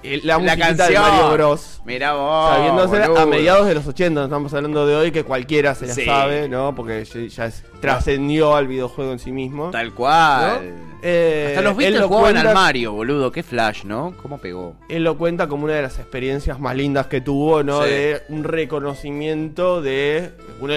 la, 0.04 0.20
La 0.24 0.38
musiquita 0.40 0.68
de 0.88 0.94
canción. 0.94 1.02
Mario 1.04 1.32
Bros. 1.34 1.82
Mirá 1.86 2.14
vos. 2.14 2.50
Sabiéndose 2.56 3.04
a 3.04 3.08
boludo. 3.10 3.28
mediados 3.28 3.68
de 3.68 3.76
los 3.76 3.88
80, 3.88 4.20
no 4.20 4.26
estamos 4.26 4.54
hablando 4.54 4.86
de 4.88 4.96
hoy 4.96 5.12
que 5.12 5.24
cualquiera 5.24 5.74
se 5.76 5.88
la 5.88 5.94
Sí. 5.94 6.06
sabe, 6.06 6.48
¿no? 6.50 6.74
Porque 6.76 7.04
ya, 7.30 7.46
es- 7.46 7.64
trascendió 7.80 8.56
al 8.56 8.68
videojuego 8.68 9.12
en 9.12 9.20
sí 9.20 9.32
mismo. 9.32 9.70
Tal 9.72 9.94
cual. 9.94 10.62
¿no? 10.66 10.86
Eh, 11.08 11.46
Hasta 11.50 11.62
los 11.62 11.78
Beatles 11.78 12.00
lo 12.02 12.08
jugaban 12.08 12.32
cuenta- 12.34 12.50
al 12.50 12.56
Mario, 12.56 12.94
boludo. 12.94 13.32
Qué 13.32 13.44
flash, 13.44 13.84
¿no? 13.84 14.16
¿Cómo 14.22 14.40
pegó? 14.40 14.76
Él 14.90 15.04
lo 15.04 15.18
cuenta 15.18 15.48
como 15.48 15.66
una 15.66 15.74
de 15.74 15.84
las 15.84 16.00
experiencias 16.00 16.60
más 16.60 16.76
lindas 16.76 17.06
que 17.08 17.22
tuvo, 17.22 17.62
¿no? 17.62 17.84
Sí. 17.84 17.90
De 17.90 18.24
un 18.30 18.44
reconocimiento 18.44 19.82
de 19.82 20.32
uno 20.60 20.74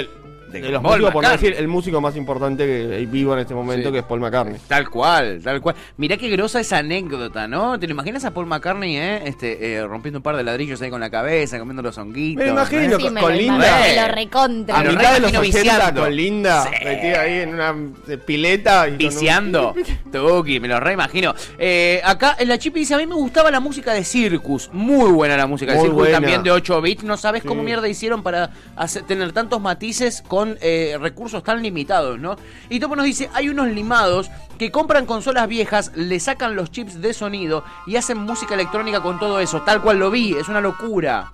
de, 0.50 0.61
los 0.70 0.82
músicos, 0.82 1.12
por 1.12 1.26
decir 1.28 1.54
el 1.58 1.68
músico 1.68 2.00
más 2.00 2.16
importante 2.16 2.66
que 2.66 2.94
hay 2.96 3.06
vivo 3.06 3.32
en 3.34 3.40
este 3.40 3.54
momento, 3.54 3.88
Sí. 3.88 3.92
que 3.92 3.98
es 3.98 4.04
Paul 4.04 4.20
McCartney. 4.20 4.56
Tal 4.66 4.88
cual, 4.88 5.40
tal 5.42 5.61
cual. 5.61 5.74
Mirá 5.96 6.16
qué 6.16 6.28
grosa 6.28 6.61
esa 6.61 6.78
anécdota, 6.78 7.46
¿no? 7.48 7.78
¿Te 7.78 7.87
lo 7.87 7.92
imaginas 7.92 8.24
a 8.24 8.32
Paul 8.32 8.46
McCartney, 8.46 8.96
eh? 8.96 9.22
Este, 9.26 9.74
eh, 9.74 9.87
rompiendo 9.87 10.18
un 10.18 10.22
par 10.22 10.37
de 10.37 10.42
ladrillos 10.44 10.80
ahí 10.82 10.90
con 10.90 11.00
la 11.00 11.11
cabeza, 11.11 11.58
comiendo 11.58 11.82
los 11.82 11.96
honguitos. 11.98 12.44
Me 12.44 12.50
imagino. 12.50 12.80
¿eh? 12.82 12.96
Sí, 12.98 13.02
con- 13.04 13.14
me 13.14 13.20
con 13.20 13.32
lo 13.32 13.38
Linda. 13.38 13.54
imagino, 13.66 13.84
Eh. 13.84 13.94
me 13.96 14.08
lo 14.08 14.14
recontra. 14.14 14.78
A 14.78 14.84
mitad 14.84 15.12
de 15.14 15.20
los 15.20 15.32
re 15.32 15.38
80 15.38 15.58
viciando. 15.58 16.00
con 16.02 16.16
Linda, 16.16 16.62
Sí. 16.64 16.84
metida 16.84 17.20
ahí 17.20 17.32
en 17.40 17.54
una 17.54 17.74
eh, 18.08 18.16
pileta 18.18 18.88
y 18.88 18.92
un- 18.92 18.98
Viciando. 18.98 19.74
Tuki, 20.12 20.61
me 20.61 20.68
lo 20.68 20.80
reimagino. 20.80 21.34
Eh, 21.58 22.00
acá 22.04 22.37
en 22.38 22.48
la 22.48 22.58
Chipi 22.58 22.80
dice, 22.80 22.94
a 22.94 22.98
mí 22.98 23.06
me 23.06 23.14
gustaba 23.14 23.50
la 23.50 23.61
música 23.61 23.92
de 23.92 24.04
Circus. 24.04 24.70
Muy 24.72 25.11
buena 25.11 25.37
la 25.37 25.46
música 25.46 25.72
de 25.72 25.78
Circus, 25.80 25.94
buena. 25.96 26.12
también 26.14 26.42
de 26.42 26.50
8 26.50 26.80
bits. 26.80 27.04
No 27.04 27.16
sabes 27.16 27.42
cómo 27.42 27.62
mierda 27.62 27.88
hicieron 27.88 28.22
para 28.22 28.50
hacer- 28.76 29.02
tener 29.02 29.32
tantos 29.32 29.61
matices 29.61 30.22
con 30.26 30.38
eh, 30.61 30.96
recursos 31.01 31.42
tan 31.42 31.62
limitados, 31.62 32.18
¿no? 32.18 32.37
Y 32.68 32.81
Topo 32.81 32.96
nos 32.96 33.05
dice, 33.05 33.31
hay 33.35 33.48
unos 33.48 33.68
limados 33.68 34.31
que 34.59 34.70
compran 34.70 35.07
consolas 35.07 35.48
viejas, 35.48 35.92
le 35.94 36.18
sacan 36.20 36.57
los 36.57 36.70
chips 36.70 37.01
de 37.01 37.14
sonido 37.14 37.64
y 37.87 37.96
hacen 37.96 38.18
música 38.18 38.55
electrónica 38.55 39.01
con 39.01 39.18
todo 39.18 39.40
eso. 39.40 39.62
Tal 39.62 39.81
cual 39.81 39.98
lo 39.98 40.11
vi, 40.11 40.35
es 40.35 40.48
una 40.48 40.61
locura. 40.61 41.31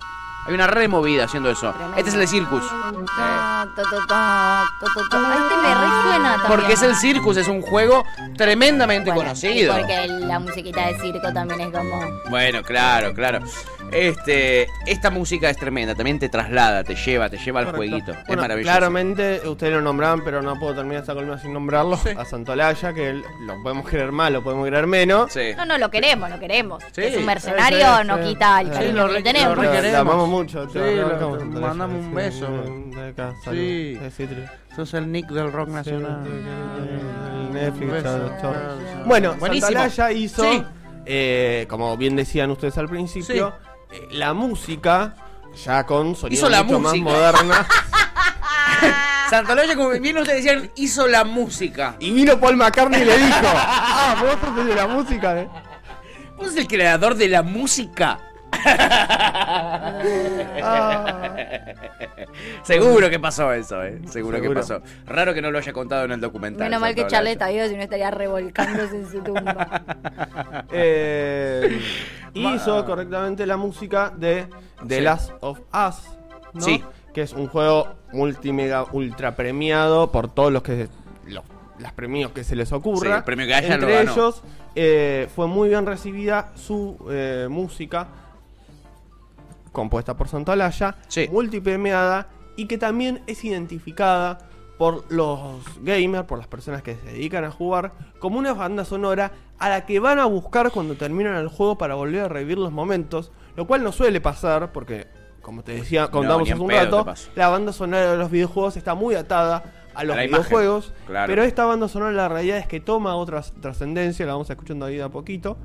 Hay 0.47 0.53
una 0.53 0.67
removida 0.67 1.23
haciendo 1.23 1.49
eso. 1.49 1.71
Tremendo. 1.71 1.97
Este 1.97 2.09
es 2.11 2.15
el 2.15 2.27
Circus. 2.27 2.63
Este 2.63 2.73
me 5.55 5.73
resuena 5.73 6.37
también. 6.37 6.47
Porque 6.47 6.73
es 6.73 6.81
el 6.83 6.95
Circus, 6.95 7.37
es 7.37 7.47
un 7.47 7.63
juego 7.63 8.05
tremendamente 8.37 9.09
Bueno, 9.09 9.29
conocido. 9.29 9.75
Porque 9.75 10.07
la 10.07 10.37
musiquita 10.37 10.85
de 10.85 10.99
circo 10.99 11.33
también 11.33 11.61
es 11.61 11.71
como. 11.71 11.99
Bueno, 12.29 12.61
claro, 12.61 13.15
claro. 13.15 13.39
Este, 13.91 14.67
esta 14.85 15.09
música 15.09 15.49
es 15.49 15.57
tremenda, 15.57 15.95
también 15.95 16.19
te 16.19 16.27
traslada, 16.27 16.83
te 16.83 16.95
lleva, 16.95 17.29
te 17.29 17.37
lleva 17.37 17.59
al 17.61 17.67
Correcto. 17.67 17.77
jueguito. 17.77 18.11
es 18.11 18.27
Bueno, 18.27 18.41
maravilloso. 18.41 18.71
Claramente, 18.71 19.41
ustedes 19.47 19.73
lo 19.73 19.81
nombraban, 19.81 20.21
pero 20.23 20.41
no 20.41 20.59
puedo 20.59 20.75
terminar 20.75 21.01
esta 21.01 21.13
columna 21.13 21.37
sin 21.37 21.53
nombrarlo. 21.53 21.97
A 22.17 22.25
Santolaya, 22.25 22.93
que 22.93 23.09
él- 23.09 23.23
lo 23.45 23.61
podemos 23.63 23.87
creer 23.87 24.11
más, 24.11 24.31
lo 24.31 24.43
podemos 24.43 24.67
creer 24.67 24.87
menos. 24.87 25.31
Sí. 25.31 25.51
No, 25.55 25.65
no, 25.65 25.77
lo 25.77 25.89
queremos, 25.89 26.29
lo 26.29 26.39
queremos. 26.39 26.83
Sí. 26.91 27.01
es 27.03 27.17
un 27.17 27.25
mercenario, 27.25 27.77
sí, 28.01 28.07
no 28.07 28.17
sí. 28.17 28.23
quita 28.23 28.61
el 28.61 28.67
Sí, 28.67 28.73
cariño 28.73 28.93
lo 28.95 29.01
que 29.03 29.07
re- 29.07 29.13
le 29.19 29.23
tenemos. 29.23 29.55
lo 29.55 29.61
queremos. 29.61 29.91
te 29.91 29.95
amamos 29.97 30.29
mucho. 30.29 30.65
Sí, 30.67 30.73
te 30.73 30.95
lo- 30.95 31.09
bancamos, 31.09 31.37
te 31.37 31.43
Santolaya. 31.43 31.67
mandamos 31.73 32.03
un 32.03 32.09
Sí, 32.09 32.15
beso. 32.15 32.47
de 33.01 33.09
acá, 33.09 33.33
Sí. 33.43 33.97
salud. 33.99 34.09
Sí. 34.17 34.27
Sos 34.75 34.93
el 34.95 35.11
Nick 35.11 35.27
del 35.29 35.51
rock 35.53 35.69
El 35.69 35.73
nacional. 35.75 36.23
Netflix, 37.53 37.91
Beso. 37.91 38.03
chao, 38.03 38.37
chao. 38.41 38.51
Beso. 38.51 39.05
Bueno, 39.05 39.35
Buenísimo. 39.39 39.67
Santolaya 39.79 40.11
hizo, 40.11 40.43
Sí. 40.43 40.63
eh, 41.05 41.65
como 41.69 41.95
bien 41.95 42.15
decían 42.17 42.51
ustedes 42.51 42.77
al 42.77 42.89
principio, 42.89 43.49
eh, 43.49 43.64
la 44.11 44.33
música 44.33 45.15
ya 45.63 45.85
con 45.85 46.15
Hizo 46.29 46.49
la 46.49 46.63
mucho 46.63 46.79
música. 46.79 47.03
más 47.03 47.13
moderna. 47.13 47.67
Santolaya, 49.29 49.75
como 49.75 49.89
bien 49.89 50.17
ustedes 50.17 50.43
decían, 50.43 50.71
hizo 50.75 51.07
la 51.07 51.23
música. 51.23 51.95
y 51.99 52.11
vino 52.11 52.39
Paul 52.39 52.57
McCartney 52.57 53.01
y 53.01 53.05
le 53.05 53.17
dijo, 53.17 53.37
ah, 53.43 54.15
vos 54.21 54.35
sos 54.39 54.59
el 54.59 54.67
de 54.67 54.75
la 54.75 54.87
música. 54.87 55.39
eh". 55.39 55.49
¿Vos 56.37 56.47
sos 56.47 56.57
el 56.57 56.67
creador 56.67 57.15
de 57.15 57.27
la 57.29 57.41
música? 57.41 58.19
Seguro 62.63 63.09
que 63.09 63.19
pasó 63.19 63.53
eso, 63.53 63.83
¿eh? 63.83 64.01
Seguro, 64.09 64.41
que 64.41 64.49
pasó. 64.49 64.81
Raro 65.05 65.33
que 65.33 65.41
no 65.41 65.51
lo 65.51 65.59
haya 65.59 65.73
contado 65.73 66.05
en 66.05 66.11
el 66.13 66.21
documental. 66.21 66.67
Menos 66.67 66.81
mal 66.81 66.95
que 66.95 67.01
está 67.01 67.21
vivo, 67.49 67.67
si 67.67 67.75
no 67.75 67.83
estaría 67.83 68.11
revolcándose 68.11 68.95
en 68.97 69.09
su 69.09 69.21
tumba. 69.21 69.83
Eh, 70.71 71.79
hizo 72.33 72.85
correctamente 72.85 73.45
la 73.45 73.57
música 73.57 74.11
de 74.15 74.47
The 74.85 74.97
Sí. 74.97 75.01
Last 75.01 75.31
of 75.41 75.59
Us, 75.59 75.95
¿no? 76.53 76.61
Sí. 76.61 76.83
que 77.13 77.21
es 77.21 77.33
un 77.33 77.47
juego 77.47 77.87
multimega 78.11 78.85
ultra 78.91 79.35
premiado 79.35 80.11
por 80.11 80.33
todos 80.33 80.51
los 80.51 80.63
que 80.63 80.87
los, 81.27 81.43
los 81.79 81.91
premios 81.93 82.31
que 82.31 82.43
se 82.43 82.55
les 82.55 82.71
ocurra. 82.71 83.09
Sí, 83.09 83.17
el 83.17 83.23
premio 83.23 83.47
que 83.47 83.55
haya 83.55 83.73
Entre 83.75 83.89
lo 83.89 83.95
ganó. 83.95 84.11
ellos 84.11 84.43
eh, 84.75 85.27
fue 85.35 85.47
muy 85.47 85.69
bien 85.69 85.85
recibida 85.85 86.51
su 86.55 86.97
eh, 87.09 87.47
música 87.49 88.07
compuesta 89.75 90.17
por 90.17 90.27
Santolaya, 90.27 90.95
Sí. 91.07 91.29
multipremiada 91.31 92.29
y 92.55 92.65
que 92.65 92.79
también 92.79 93.21
es 93.27 93.43
identificada 93.43 94.39
por 94.77 95.05
los 95.11 95.61
gamers, 95.83 96.25
por 96.25 96.37
las 96.37 96.47
personas 96.47 96.81
que 96.81 96.95
se 96.95 97.05
dedican 97.11 97.43
a 97.43 97.51
jugar, 97.51 97.93
como 98.19 98.39
una 98.39 98.53
banda 98.53 98.83
sonora 98.83 99.31
a 99.59 99.69
la 99.69 99.85
que 99.85 99.99
van 99.99 100.19
a 100.19 100.25
buscar 100.25 100.71
cuando 100.71 100.95
terminan 100.95 101.35
el 101.35 101.47
juego 101.47 101.77
para 101.77 101.95
volver 101.95 102.23
a 102.23 102.27
revivir 102.27 102.57
los 102.57 102.71
momentos, 102.71 103.31
lo 103.55 103.67
cual 103.67 103.83
no 103.83 103.91
suele 103.91 104.19
pasar 104.19 104.71
porque, 104.73 105.07
como 105.41 105.63
te 105.63 105.73
decía, 105.73 106.09
contamos 106.09 106.49
hace 106.49 106.59
un 106.59 106.69
rato, 106.71 107.05
la 107.35 107.47
banda 107.49 107.71
sonora 107.71 108.11
de 108.11 108.17
los 108.17 108.31
videojuegos 108.31 108.75
está 108.75 108.95
muy 108.95 109.15
atada 109.15 109.63
a 109.93 110.03
los 110.03 110.17
videojuegos, 110.17 110.93
claro. 111.07 111.27
pero 111.31 111.43
esta 111.43 111.63
banda 111.63 111.87
sonora 111.87 112.11
la 112.11 112.27
realidad 112.27 112.57
es 112.57 112.67
que 112.67 112.81
toma 112.81 113.15
otra 113.15 113.41
trascendencia, 113.61 114.25
la 114.25 114.33
vamos 114.33 114.49
escuchando 114.49 114.85
ahí 114.85 114.97
de 114.97 115.03
a 115.03 115.09
poquito, 115.09 115.57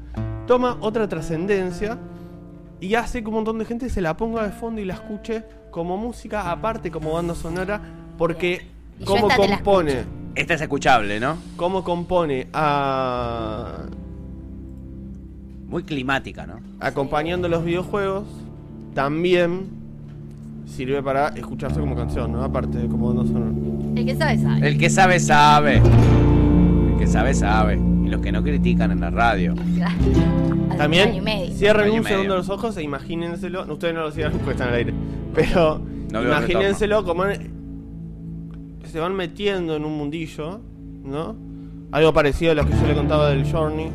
toma 0.46 0.76
otra 0.80 1.08
trascendencia 1.08 1.98
y 2.80 2.94
hace 2.94 3.22
que 3.22 3.28
un 3.28 3.34
montón 3.34 3.58
de 3.58 3.64
gente 3.64 3.88
se 3.90 4.00
la 4.00 4.16
ponga 4.16 4.42
de 4.44 4.50
fondo 4.50 4.80
y 4.80 4.84
la 4.84 4.94
escuche 4.94 5.44
como 5.70 5.96
música 5.96 6.50
aparte, 6.50 6.90
como 6.90 7.12
banda 7.12 7.34
sonora, 7.34 7.80
porque 8.16 8.66
Y 8.98 9.04
cómo 9.04 9.28
esta 9.28 9.36
compone, 9.36 10.04
Esta 10.34 10.54
es 10.54 10.60
escuchable, 10.62 11.20
¿no? 11.20 11.36
cómo 11.56 11.84
compone 11.84 12.48
a 12.52 13.82
Muy 15.66 15.82
climática, 15.84 16.46
¿no? 16.46 16.60
acompañando 16.80 17.48
los 17.48 17.64
videojuegos, 17.64 18.24
también 18.94 19.68
sirve 20.66 21.02
para 21.02 21.28
escucharse 21.28 21.80
como 21.80 21.94
canción, 21.96 22.32
¿no? 22.32 22.42
Aparte 22.42 22.78
de 22.78 22.88
como 22.88 23.12
banda 23.12 23.30
sonora. 23.30 23.50
El 23.96 24.06
que 24.06 24.14
sabe, 24.16 24.38
sabe. 24.38 24.68
El 24.68 24.78
que 24.78 24.90
sabe, 24.90 25.20
sabe. 25.20 25.82
Que 27.00 27.06
sabe, 27.06 27.32
sabe. 27.34 27.74
Y 28.04 28.08
los 28.08 28.20
que 28.20 28.30
no 28.30 28.42
critican 28.42 28.92
en 28.92 29.00
la 29.00 29.08
radio. 29.10 29.54
También 30.76 31.22
cierren 31.54 31.90
un 31.92 32.04
segundo 32.04 32.36
los 32.36 32.48
ojos 32.50 32.76
e 32.76 32.82
imagínenselo. 32.82 33.64
no, 33.64 33.72
Ustedes 33.72 33.94
no 33.94 34.02
lo 34.02 34.10
cierran 34.12 34.34
porque 34.38 34.52
están 34.52 34.68
al 34.68 34.74
aire. 34.74 34.94
Pero 35.34 35.80
No 36.12 36.22
imagínenselo 36.22 37.02
como 37.04 37.24
en- 37.24 37.50
se 38.84 38.98
van 39.00 39.14
metiendo 39.14 39.76
en 39.76 39.84
un 39.84 39.96
mundillo, 39.96 40.60
¿no? 41.04 41.36
Algo 41.92 42.12
parecido 42.12 42.52
a 42.52 42.54
lo 42.54 42.66
que 42.66 42.72
yo 42.72 42.86
le 42.86 42.94
contaba 42.94 43.30
del 43.30 43.50
Journey. 43.50 43.88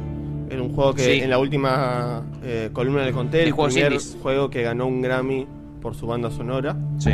Era 0.50 0.62
un 0.62 0.74
juego 0.74 0.94
que 0.94 1.04
Sí. 1.04 1.12
en 1.22 1.30
la 1.30 1.38
última 1.38 2.24
eh, 2.44 2.70
columna 2.74 3.04
le 3.06 3.12
conté. 3.12 3.44
El 3.44 3.54
primer 3.56 3.94
juego 4.22 4.50
que 4.50 4.62
ganó 4.64 4.86
un 4.88 5.02
Grammy 5.02 5.46
por 5.82 5.96
su 5.96 6.08
banda 6.08 6.30
sonora. 6.32 6.76
Sí, 6.98 7.12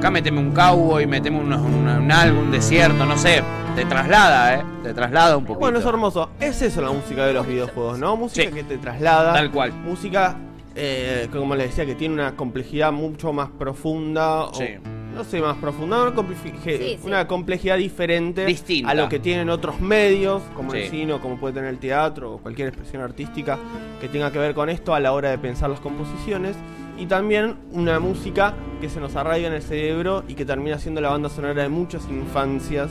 Acá, 0.00 0.10
meteme 0.10 0.38
un 0.40 0.52
cowboy, 0.52 1.06
meteme 1.06 1.38
un, 1.40 1.52
un, 1.52 1.86
un 1.86 2.10
algo, 2.10 2.40
un 2.40 2.50
desierto, 2.50 3.04
no 3.04 3.18
sé. 3.18 3.42
Te 3.76 3.84
traslada, 3.84 4.54
¿eh? 4.54 4.62
Te 4.82 4.94
traslada 4.94 5.36
un 5.36 5.44
poquito. 5.44 5.60
Bueno, 5.60 5.78
es 5.78 5.84
hermoso. 5.84 6.30
Es 6.40 6.62
eso 6.62 6.80
la 6.80 6.90
música 6.90 7.26
de 7.26 7.34
los 7.34 7.46
videojuegos, 7.46 7.98
¿no? 7.98 8.16
Música 8.16 8.48
Sí. 8.48 8.54
que 8.54 8.64
te 8.64 8.78
traslada. 8.78 9.34
Tal 9.34 9.50
cual. 9.50 9.74
Música, 9.74 10.38
eh, 10.74 11.28
como 11.30 11.54
les 11.54 11.66
decía, 11.68 11.84
que 11.84 11.94
tiene 11.96 12.14
una 12.14 12.34
complejidad 12.34 12.92
mucho 12.92 13.34
más 13.34 13.50
profunda. 13.50 14.44
o- 14.46 14.54
Sí. 14.54 14.68
no 15.14 15.22
sé, 15.22 15.38
más 15.42 15.58
profunda. 15.58 16.02
Una, 16.04 16.24
Sí, 16.42 16.52
sí. 16.64 16.98
una 17.04 17.26
complejidad 17.26 17.76
diferente 17.76 18.46
Distinta. 18.46 18.90
a 18.92 18.94
lo 18.94 19.06
que 19.10 19.18
tienen 19.18 19.50
otros 19.50 19.82
medios, 19.82 20.40
como 20.56 20.72
el 20.72 20.88
cine, 20.88 21.12
o 21.12 21.20
como 21.20 21.36
puede 21.36 21.52
tener 21.52 21.68
el 21.68 21.78
teatro, 21.78 22.32
o 22.34 22.38
cualquier 22.38 22.68
expresión 22.68 23.02
artística 23.02 23.58
que 24.00 24.08
tenga 24.08 24.32
que 24.32 24.38
ver 24.38 24.54
con 24.54 24.70
esto 24.70 24.94
a 24.94 25.00
la 25.00 25.12
hora 25.12 25.28
de 25.28 25.36
pensar 25.36 25.68
las 25.68 25.80
composiciones. 25.80 26.56
Y 27.00 27.06
también 27.06 27.56
una 27.72 27.98
música 27.98 28.54
que 28.78 28.90
se 28.90 29.00
nos 29.00 29.16
arraiga 29.16 29.48
en 29.48 29.54
el 29.54 29.62
cerebro 29.62 30.22
y 30.28 30.34
que 30.34 30.44
termina 30.44 30.78
siendo 30.78 31.00
la 31.00 31.08
banda 31.08 31.30
sonora 31.30 31.62
de 31.62 31.70
muchas 31.70 32.06
infancias, 32.10 32.90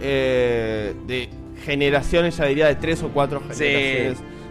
eh, 0.00 0.92
de 1.06 1.28
generaciones, 1.64 2.36
ya 2.36 2.46
diría 2.46 2.66
de 2.66 2.74
tres 2.74 3.02
o 3.04 3.10
cuatro 3.10 3.40
Sí. 3.52 3.64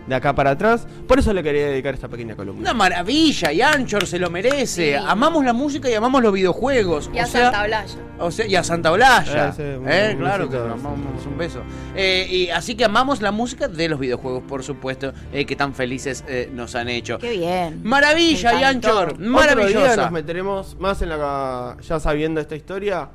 De 0.07 0.15
acá 0.15 0.33
para 0.35 0.51
atrás. 0.51 0.87
Por 1.07 1.19
eso 1.19 1.31
le 1.33 1.41
quería 1.43 1.67
dedicar 1.67 1.93
esta 1.93 2.07
pequeña 2.07 2.35
columna. 2.35 2.61
Una 2.61 2.73
maravilla, 2.73 3.51
y 3.51 3.61
Anchor 3.61 4.05
se 4.05 4.19
lo 4.19 4.29
merece. 4.29 4.91
Sí. 4.91 4.93
Amamos 4.93 5.43
la 5.45 5.53
música 5.53 5.89
y 5.89 5.93
amamos 5.93 6.21
los 6.21 6.33
videojuegos. 6.33 7.09
Y 7.13 7.19
a 7.19 7.23
o 7.23 7.27
sea, 7.27 7.43
Santa 7.51 7.63
Blaya. 7.65 7.95
O 8.19 8.31
sea, 8.31 8.45
y 8.45 8.55
a 8.55 8.63
Santa 8.63 8.91
Olalla. 8.91 9.49
Eh, 9.49 9.53
sí, 9.55 9.61
un- 9.63 9.89
Eh, 9.89 10.09
un 10.13 10.19
claro 10.19 10.49
que 10.49 10.57
amamos 10.57 11.25
un 11.25 11.37
beso. 11.37 11.61
Eh, 11.95 12.27
y 12.29 12.49
así 12.49 12.75
que 12.75 12.85
amamos 12.85 13.21
la 13.21 13.31
música 13.31 13.67
de 13.67 13.89
los 13.89 13.99
videojuegos, 13.99 14.43
por 14.47 14.63
supuesto, 14.63 15.13
eh, 15.31 15.45
que 15.45 15.55
tan 15.55 15.73
felices 15.73 16.23
eh, 16.27 16.49
nos 16.53 16.75
han 16.75 16.89
hecho. 16.89 17.17
Qué 17.19 17.31
bien. 17.31 17.81
Maravilla, 17.83 18.59
y. 18.59 18.63
Anchor. 18.63 19.09
Otro 19.11 19.17
día 19.17 19.29
Maravillosa. 19.29 19.95
nos 19.95 20.11
meteremos 20.11 20.77
más 20.79 21.01
en 21.01 21.09
la. 21.09 21.77
Ya 21.87 21.99
sabiendo 21.99 22.39
esta 22.41 22.55
historia, 22.55 23.09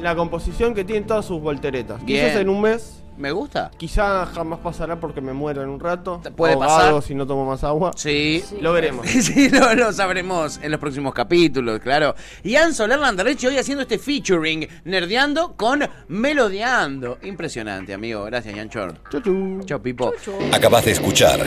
la 0.00 0.14
composición 0.14 0.74
que 0.74 0.84
tienen 0.84 1.06
todas 1.06 1.24
sus 1.24 1.40
volteretas. 1.40 2.04
Bien. 2.04 2.26
Quizás 2.26 2.40
en 2.40 2.48
un 2.48 2.60
mes, 2.60 3.02
Me 3.18 3.32
gusta. 3.32 3.70
quizá 3.76 4.26
jamás 4.26 4.60
pasará 4.60 4.98
porque 5.00 5.20
me 5.20 5.32
muero 5.32 5.62
en 5.62 5.68
un 5.68 5.80
rato. 5.80 6.20
Puede 6.36 6.54
ahogado 6.54 6.96
pasar. 6.96 7.02
si 7.02 7.14
no 7.14 7.26
tomo 7.26 7.44
más 7.44 7.64
agua. 7.64 7.90
Sí. 7.96 8.42
Sí. 8.48 8.58
Lo 8.60 8.72
veremos. 8.72 9.06
Sí, 9.18 9.50
lo, 9.50 9.74
lo 9.74 9.92
sabremos 9.92 10.60
en 10.62 10.70
los 10.70 10.80
próximos 10.80 11.12
capítulos, 11.12 11.80
claro. 11.80 12.14
Ian 12.44 12.72
Soler 12.72 12.98
Landerreche 12.98 13.48
hoy 13.48 13.58
haciendo 13.58 13.82
este 13.82 13.98
featuring, 13.98 14.66
nerdeando 14.84 15.54
con 15.56 15.82
melodiando. 16.08 17.18
Impresionante, 17.22 17.92
amigo. 17.92 18.24
Gracias, 18.24 18.54
Ian 18.54 18.70
Chor. 18.70 18.94
Chu, 19.10 19.20
chu. 19.20 19.60
Chao, 19.64 19.82
Pipo. 19.82 20.12
Acabas 20.52 20.84
de 20.84 20.92
escuchar 20.92 21.40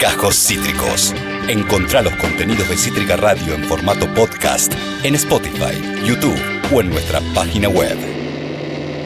Cajos 0.00 0.34
Cítricos. 0.34 1.14
Encontrá 1.48 2.02
los 2.02 2.14
contenidos 2.16 2.68
de 2.68 2.76
Cítrica 2.76 3.16
Radio 3.16 3.54
en 3.54 3.64
formato 3.64 4.06
podcast 4.14 4.72
en 5.04 5.14
Spotify, 5.14 5.76
YouTube 6.04 6.38
o 6.74 6.80
en 6.80 6.90
nuestra 6.90 7.20
página 7.34 7.68
web. 7.68 8.17